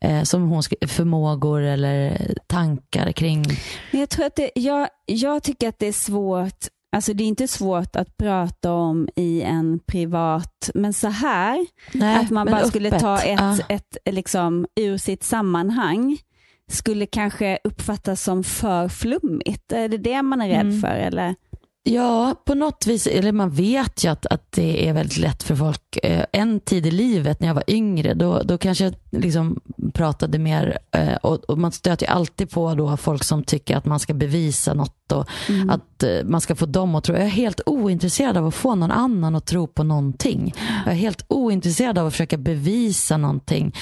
[0.00, 3.44] eh, som hon förmågor eller tankar kring
[3.90, 7.28] Men jag, tror att det, jag, jag tycker att det är svårt, alltså det är
[7.28, 12.64] inte svårt att prata om i en privat, men så här, Nej, att man bara
[12.64, 13.28] skulle ta öppet.
[13.60, 13.74] ett, Ja.
[13.74, 16.18] ett liksom, ur sitt sammanhang,
[16.70, 19.72] skulle kanske uppfattas som för flummigt.
[19.72, 20.80] Är det det man är rädd Mm.
[20.80, 20.88] för?
[20.94, 21.34] Eller?
[21.84, 25.56] Ja, på något vis, eller man vet ju att, att det är väldigt lätt för
[25.56, 25.98] folk.
[26.02, 29.60] Eh, En tid i livet när jag var yngre, då, då kanske jag liksom
[29.94, 33.84] pratade mer, eh, och, och man stöter ju alltid på då folk som tycker att
[33.86, 35.70] man ska bevisa något och Mm.
[35.70, 37.14] att eh, man ska få dem att tro.
[37.14, 40.54] Jag är helt ointresserad av att få någon annan att tro på någonting.
[40.84, 43.74] Jag är helt ointresserad av att försöka bevisa någonting.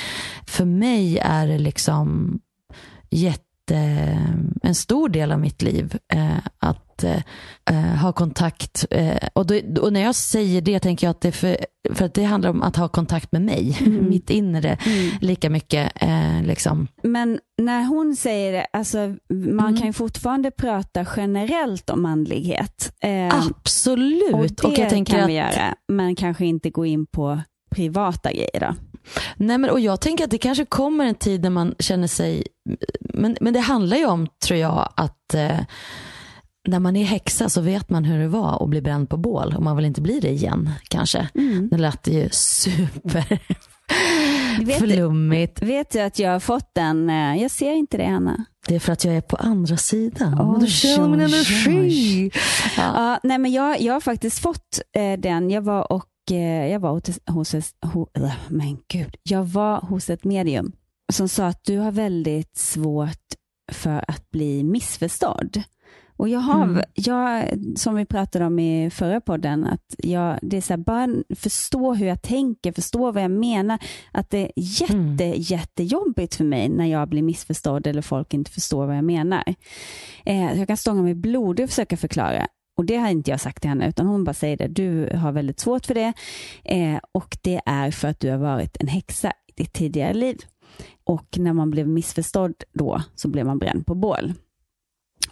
[0.47, 2.39] För mig är det liksom
[3.11, 3.45] jätte
[4.63, 7.05] en stor del av mitt liv eh, att
[7.71, 8.85] eh, ha kontakt.
[8.91, 11.57] Eh, och, då, och när jag säger det tänker jag att det för,
[11.95, 14.79] för att det handlar om att ha kontakt med mig, mitt inre,
[15.21, 15.93] lika mycket.
[16.03, 16.87] Eh, liksom.
[17.03, 18.99] Men när hon säger det, alltså,
[19.35, 19.77] man Mm.
[19.77, 22.93] kan ju fortfarande prata generellt om manlighet.
[23.03, 24.35] Eh, Absolut.
[24.35, 27.41] Och det Och jag tänker kan vi att- göra, men kanske inte gå in på
[27.75, 28.75] privata grejer då.
[29.37, 32.47] Nej, men, och jag tänker att det kanske kommer en tid när man känner sig,
[33.01, 35.61] men, men det handlar ju om, tror jag, att eh,
[36.69, 39.55] när man är häxa så vet man hur det var att bli bränd på bål
[39.57, 41.29] och man vill inte bli det igen kanske.
[41.35, 41.69] Mm.
[41.69, 43.39] Det lät ju super
[44.61, 45.63] Vet, flummigt.
[45.63, 48.45] vet du att jag har fått den, eh, jag ser inte det Anna.
[48.69, 50.41] Det är för att jag är på andra sidan.
[50.41, 52.31] Och då känner min energi.
[52.77, 52.83] Ja.
[52.95, 55.51] Ja, nej, men jag, jag har faktiskt fått eh, den.
[55.51, 56.05] Jag var, och,
[56.37, 59.17] jag var hos, hos, ho, äh, men gud.
[59.23, 60.73] Jag var hos ett medium
[61.13, 63.19] som sa att du har väldigt svårt
[63.73, 65.63] för att bli missförstådd.
[66.17, 66.83] Och jag har, Mm.
[66.95, 67.45] jag,
[67.79, 71.95] som vi pratade om i förra podden, att jag, det är så här, bara förstå
[71.95, 73.79] hur jag tänker, förstå vad jag menar.
[74.13, 75.35] Att det är jätte, Mm.
[75.37, 79.55] jättejobbigt för mig när jag blir missförstådd eller folk inte förstår vad jag menar.
[80.25, 82.47] Eh, jag kan stånga mig blodig och försöka förklara.
[82.81, 84.69] Och det har inte jag sagt till henne, utan hon bara säger det.
[84.69, 86.13] Du har väldigt svårt för det.
[86.65, 90.37] Eh, och det är för att du har varit en häxa i ditt tidigare liv.
[91.05, 94.35] Och när man blev missförstådd då, så blev man bränd på bål.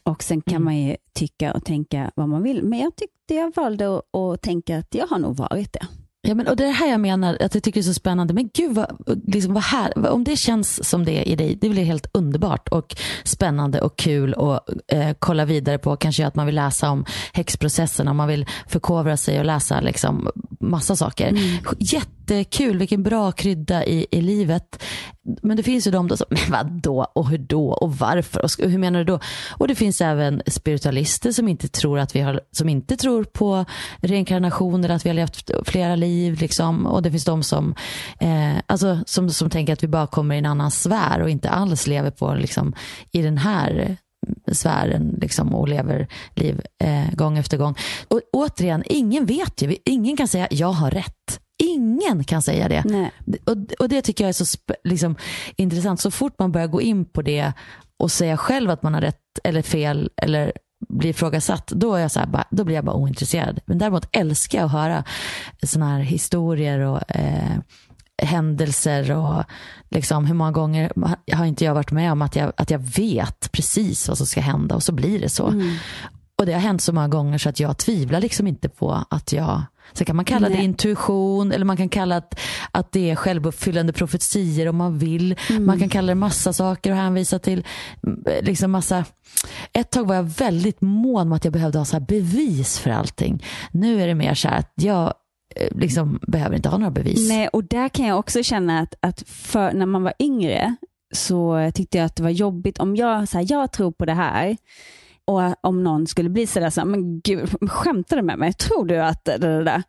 [0.03, 0.65] Och sen kan Mm.
[0.65, 2.63] man ju tycka och tänka vad man vill.
[2.63, 5.87] Men jag tyckte jag valde att, att tänka att jag har nog varit det.
[6.29, 7.95] Ja, men, och det är det här jag menar, att jag tycker det är så
[7.95, 8.35] spännande.
[8.35, 11.85] Men gud, vad, liksom, vad här, om det känns som det i dig, det blir
[11.85, 14.61] helt underbart och spännande och kul och
[14.93, 15.97] eh, kolla vidare på.
[15.97, 20.31] Kanske att man vill läsa om häxprocessen, om man vill förkovra sig och läsa liksom,
[20.61, 21.33] massa saker.
[22.31, 24.83] Jättekul, vilken bra krydda i, i livet.
[25.43, 28.71] Men det finns ju de då som, men vadå och hur då och varför och
[28.71, 29.21] hur menar du då?
[29.51, 33.65] Och det finns även spiritualister som inte tror att vi har, som inte tror på
[34.01, 36.87] reinkarnation eller att vi har levt flera liv liksom.
[36.87, 37.75] Och det finns de som,
[38.21, 41.51] eh, alltså, som, som tänker att vi bara kommer i en annan sfär och inte
[41.51, 42.75] alls lever på liksom
[43.13, 43.97] i den här
[44.53, 47.75] sfären liksom, och lever liv eh, gång efter gång.
[48.09, 51.41] Och återigen, ingen vet ju, ingen kan säga jag har rätt.
[51.59, 52.83] Ingen kan säga det.
[52.85, 53.13] Nej.
[53.45, 55.17] Och, och det tycker jag är så liksom,
[55.57, 56.01] intressant.
[56.01, 57.53] Så fort man börjar gå in på det
[57.97, 60.53] och säga själv att man har rätt eller fel eller
[60.89, 63.61] blir ifrågasatt, då, är jag så här, då blir jag bara ointresserad.
[63.67, 65.05] Men däremot älskar jag att höra
[65.63, 67.59] sådana här historier och eh,
[68.23, 69.45] händelser och
[69.91, 70.93] liksom hur många gånger
[71.33, 74.41] har inte jag varit med om att jag, att jag vet precis vad som ska
[74.41, 75.47] hända och så blir det så.
[75.47, 75.77] Mm.
[76.39, 79.33] Och det har hänt så många gånger så att jag tvivlar liksom inte på att
[79.33, 79.63] jag
[79.99, 80.65] så kan man kalla det Nej.
[80.65, 82.41] intuition eller man kan kalla att,
[82.73, 85.37] att det är självuppfyllande profetier om man vill.
[85.51, 85.67] Mm.
[85.67, 87.65] Man kan kalla det massa saker och hänvisa till
[88.07, 89.05] mm, liksom massa.
[89.73, 92.91] Ett tag var jag väldigt mån om att jag behövde ha så här bevis för
[92.91, 93.45] allting.
[93.71, 95.15] Nu är det mer så här att jag
[95.57, 97.29] eh, liksom behöver inte ha några bevis.
[97.29, 100.77] Nej, och där kan jag också känna att, att för, när man var yngre
[101.15, 104.15] så tyckte jag att det var jobbigt om jag, så här, jag tror på det
[104.15, 104.57] här
[105.29, 108.53] och om någon skulle bli sådär, så men gud, skämtar du med mig?
[108.53, 109.83] Tror du att det, det, det?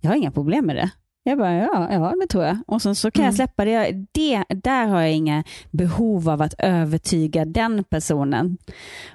[0.00, 0.90] Jag har inga problem med det.
[1.22, 2.58] Jag bara, ja, ja det tror jag.
[2.66, 3.26] Och sen så kan Mm.
[3.26, 4.06] jag släppa det.
[4.12, 4.44] det.
[4.48, 8.58] Där har jag inga behov av att övertyga den personen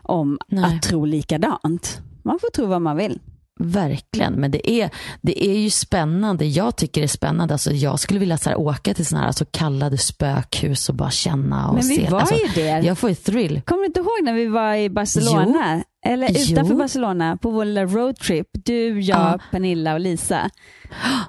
[0.03, 0.63] om Nej.
[0.77, 1.99] att tro likadant.
[2.23, 3.19] Man får tro vad man vill.
[3.59, 4.33] Verkligen.
[4.33, 4.89] Men det är,
[5.21, 6.45] det är ju spännande.
[6.45, 7.53] Jag tycker det är spännande.
[7.53, 11.11] Alltså, jag skulle vilja så här, åka till sådana här så kallade spökhus och bara
[11.11, 12.09] känna och Men vi se.
[12.09, 12.83] var alltså, ju där.
[12.83, 13.61] Jag får ju thrill.
[13.65, 15.83] Kommer du inte ihåg när vi var i Barcelona?
[16.05, 16.77] Eller utanför Jo.
[16.79, 18.47] Barcelona på vår lilla roadtrip.
[18.51, 19.39] Du, jag, Ja.
[19.51, 20.49] Pernilla och Lisa.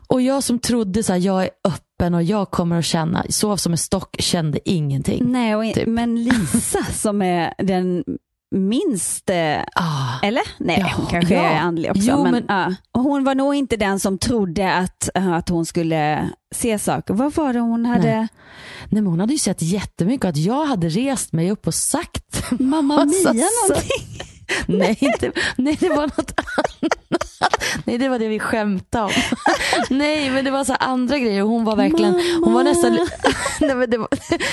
[0.07, 3.57] Och jag som trodde så här, jag är öppen och jag kommer att känna, sov
[3.57, 5.33] som en stock, kände ingenting.
[5.33, 5.87] Nej, och, Typ.
[5.89, 8.05] men Lisa som är den
[8.57, 9.37] minst, eh,
[10.23, 10.43] eller?
[10.59, 11.41] Nej, Ja, hon kanske ja.
[11.43, 12.03] är andlig också.
[12.05, 12.75] Jo, men, men- ja.
[12.93, 17.15] Och hon var nog inte den som trodde att, att hon skulle se saker.
[17.15, 18.03] Vad var det hon hade?
[18.17, 18.29] Nej.
[18.89, 22.51] Nej, men hon hade ju sett jättemycket att jag hade rest mig upp och sagt
[22.51, 24.16] Mamma Mia någonting?
[24.67, 26.97] Nej, inte, nej, det var något annat.
[27.85, 29.11] Nej, det var det vi skämtade om.
[29.91, 31.43] Nej, men det var så andra grejer.
[31.43, 32.93] Hon var verkligen, hon var nästan,
[33.61, 34.09] nej, men det, var,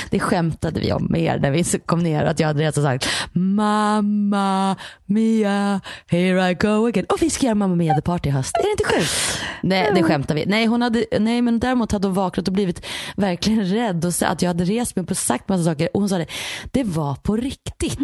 [0.10, 2.26] det skämtade vi om mer när vi kom ner.
[2.26, 4.76] Att jag hade redan sagt Mamma
[5.06, 7.06] Mia, here I go again.
[7.10, 8.58] Och vi ska göra Mamma Mia the party i höst.
[8.58, 9.42] Är det inte sjukt?
[9.64, 10.46] Nej, det skämtar vi.
[10.46, 12.86] Nej, hon hade, nej, men däremot hade hon vaknat och blivit
[13.16, 15.90] verkligen rädd och att jag hade rest mig upp och sagt massa saker.
[15.94, 16.28] Och hon sa det,
[16.72, 18.00] det var på riktigt.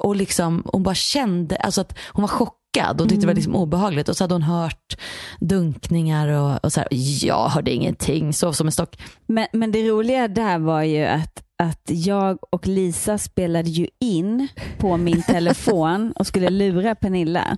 [0.00, 3.56] Och liksom, hon bara kände, alltså att hon var chockad och tyckte det var liksom
[3.56, 4.08] obehagligt.
[4.08, 4.98] Och så hade hon hört
[5.40, 6.88] dunkningar och, och så här,
[7.24, 8.98] jag hörde ingenting, sov som en stock.
[9.26, 14.48] Men, men det roliga där var ju att, att jag och Lisa spelade ju in
[14.78, 17.56] på min telefon och skulle lura Pernilla.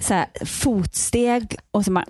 [0.00, 2.04] Så här, fotsteg och så bara...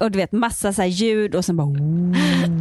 [0.00, 1.68] Och du vet massa så ljud och sen bara...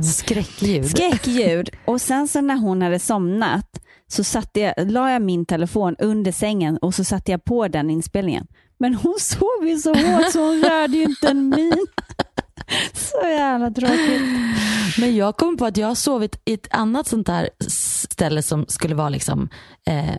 [0.04, 0.90] Skräckljud.
[0.90, 1.70] Skräckljud.
[1.86, 6.32] Och sen så när hon hade somnat så satte jag, la jag min telefon under
[6.32, 8.48] sängen och så satte jag på den inspelningen.
[8.78, 11.88] Men hon sov ju så hårt så hon rörde ju inte en min.
[12.94, 14.22] Så jävla tråkigt.
[15.00, 18.66] Men jag kom på att jag har sovit i ett annat sånt där ställe som
[18.68, 19.50] skulle vara liksom
[19.88, 20.16] eh,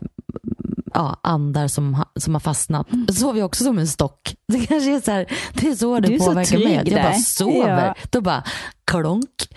[0.95, 2.93] ja, andar som, ha, som har fastnat.
[2.93, 3.07] Mm.
[3.09, 4.35] Sov jag också som en stock.
[4.49, 6.79] Det kanske är så, här, det är så det Du är så påverkar mig.
[6.79, 7.87] Trygg jag bara sover.
[7.87, 7.95] Ja.
[8.11, 8.45] Då bara
[8.85, 9.49] klonk.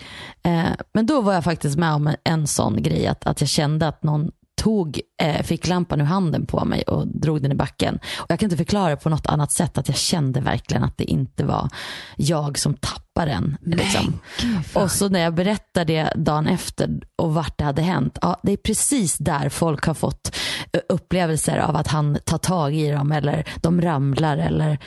[0.42, 0.64] Eh,
[0.94, 3.06] men då var jag faktiskt med om en, en sån grej.
[3.06, 7.42] Att, att jag kände att någon tog eh, ficklampan ur handen på mig och drog
[7.42, 7.98] den i backen.
[8.18, 9.78] Och jag kan inte förklara det på något annat sätt.
[9.78, 11.68] Att jag kände verkligen att det inte var
[12.16, 13.56] jag som tappade den.
[13.60, 14.20] Liksom.
[14.74, 18.18] Och så när jag berättade det dagen efter och vart det hade hänt.
[18.22, 20.36] Ja, det är precis där folk har fått
[20.72, 24.36] eh, upplevelser av att han tar tag i dem eller de ramlar.
[24.38, 24.78] Eller,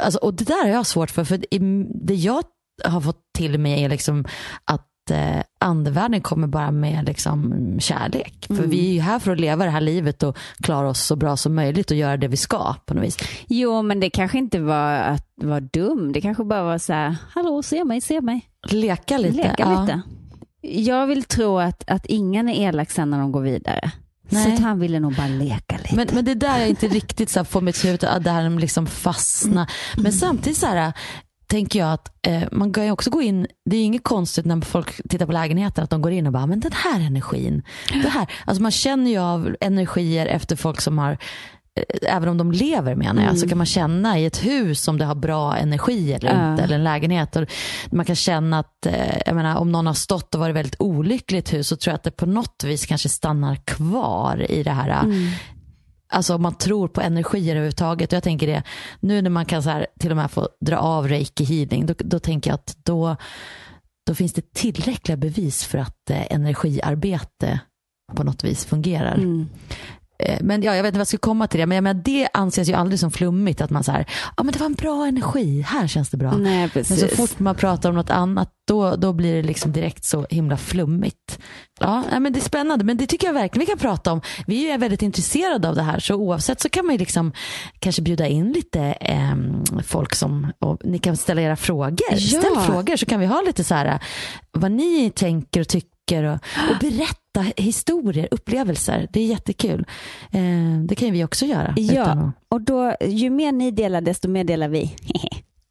[0.00, 1.24] alltså, och det där har jag svårt för.
[1.24, 1.40] För
[2.06, 2.42] det jag
[2.84, 4.24] har fått till mig är liksom
[4.64, 8.46] att eh, andevärlden kommer bara med liksom, kärlek.
[8.46, 8.70] För Mm.
[8.70, 11.36] vi är ju här för att leva det här livet och klara oss så bra
[11.36, 13.18] som möjligt och göra det vi ska på något vis.
[13.46, 16.12] Jo, men det kanske inte var att vara dum.
[16.12, 18.46] Det kanske bara var så här, hallå, se mig, se mig.
[18.70, 19.36] Leka lite.
[19.36, 19.80] Leka ja.
[19.80, 20.00] lite.
[20.62, 23.90] Jag vill tro att, att ingen är elak sen när de går vidare.
[24.28, 24.44] Nej.
[24.44, 25.96] Så att han ville nog bara leka lite.
[25.96, 28.50] Men, men det där jag inte riktigt så här, får mitt huvud att det här
[28.50, 29.66] liksom fastna.
[29.96, 30.92] Men samtidigt så här,
[31.50, 34.60] tänker jag att eh, man kan ju också gå in, det är inget konstigt när
[34.60, 37.62] folk tittar på lägenheten att de går in och bara, men den här energin,
[38.02, 38.26] det här.
[38.44, 41.16] Alltså man känner ju av energier efter folk som har eh,
[42.16, 43.36] Även om de lever menar jag, Mm.
[43.36, 46.50] så kan man känna i ett hus om det har bra energi eller Ja.
[46.52, 47.36] inte, eller en lägenhet.
[47.36, 47.46] Och
[47.90, 51.40] man kan känna att, eh, menar, om någon har stått och varit väldigt olycklig i
[51.40, 54.70] ett hus så tror jag att det på något vis kanske stannar kvar i det
[54.70, 55.26] här Mm.
[56.10, 58.12] Alltså om man tror på energier överhuvudtaget.
[58.12, 58.62] Och jag tänker det,
[59.00, 61.94] nu när man kan så här, till och med få dra av reiki healing, då,
[61.98, 63.16] då tänker jag att då,
[64.06, 67.60] då finns det tillräckliga bevis för att eh, energiarbete
[68.14, 69.14] på något vis fungerar.
[69.14, 69.48] Mm.
[70.20, 72.02] Eh, Men ja, jag vet inte vad jag ska komma till det, men jag menar,
[72.04, 74.06] det anses ju aldrig som flummigt att man så här,
[74.36, 76.32] ja men det var en bra energi, här känns det bra.
[76.36, 80.04] Nej, Men så fort man pratar om något annat, då, då blir det liksom direkt
[80.04, 81.38] så himla flummigt.
[81.80, 84.20] Ja, men det är spännande, men det tycker jag verkligen vi kan prata om.
[84.46, 87.32] Vi är väldigt intresserade av det här, så oavsett så kan man ju liksom
[87.78, 92.08] kanske bjuda in lite ehm, folk som, och ni kan ställa era frågor.
[92.10, 92.18] Ja.
[92.18, 93.98] Ställ frågor så kan vi ha lite så här,
[94.52, 96.34] vad ni tänker och tycker och,
[96.70, 97.19] och berätta
[97.56, 99.08] historier, upplevelser.
[99.12, 99.86] Det är jättekul.
[100.30, 101.74] Eh, det kan ju vi också göra.
[101.76, 104.94] Ja, och då, ju mer ni delar desto mer delar vi.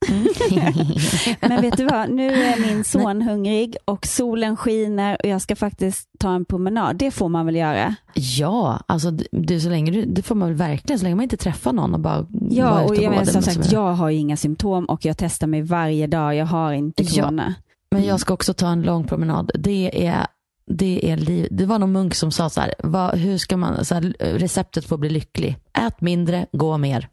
[1.42, 5.56] Men vet du vad, nu är min son hungrig och solen skiner och jag ska
[5.56, 6.96] faktiskt ta en promenad.
[6.98, 7.96] Det får man väl göra?
[8.14, 11.38] Ja, alltså du, så länge du, det får man väl verkligen, så länge man inte
[11.38, 14.86] träffar någon och bara Ja, vara och jag menar, som sagt, jag har inga symptom
[14.86, 16.36] och jag testar mig varje dag.
[16.36, 17.24] Jag har inte Ja.
[17.24, 17.54] corona.
[17.92, 19.52] Men jag ska också ta en lång promenad.
[19.54, 20.28] Det är,
[20.70, 21.48] det är liv.
[21.52, 24.88] Det var någon munk som sa så här, vad, hur ska man, så här, receptet
[24.90, 25.58] på att bli lycklig.
[25.78, 27.08] Ät mindre, gå mer.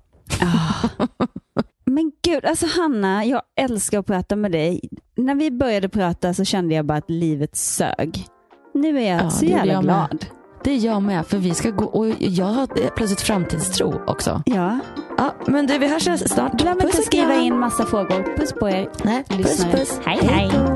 [1.84, 4.80] Men gud, alltså Hanna, jag älskar att prata med dig.
[5.16, 8.26] När vi började prata så kände jag bara att livet sög.
[8.74, 9.94] Nu är jag Ja, så jävla jag med.
[10.08, 10.26] glad.
[10.64, 14.42] Det är jag med, för vi ska gå och jag har plötsligt framtidstro också.
[14.46, 14.78] Ja.
[15.18, 16.52] Ja, men du, vi hörs snart.
[16.60, 18.36] Glöm inte att skriva in massa frågor.
[18.36, 18.88] Puss på er.
[19.04, 20.00] Nej, puss, puss.
[20.04, 20.75] Hej, Hej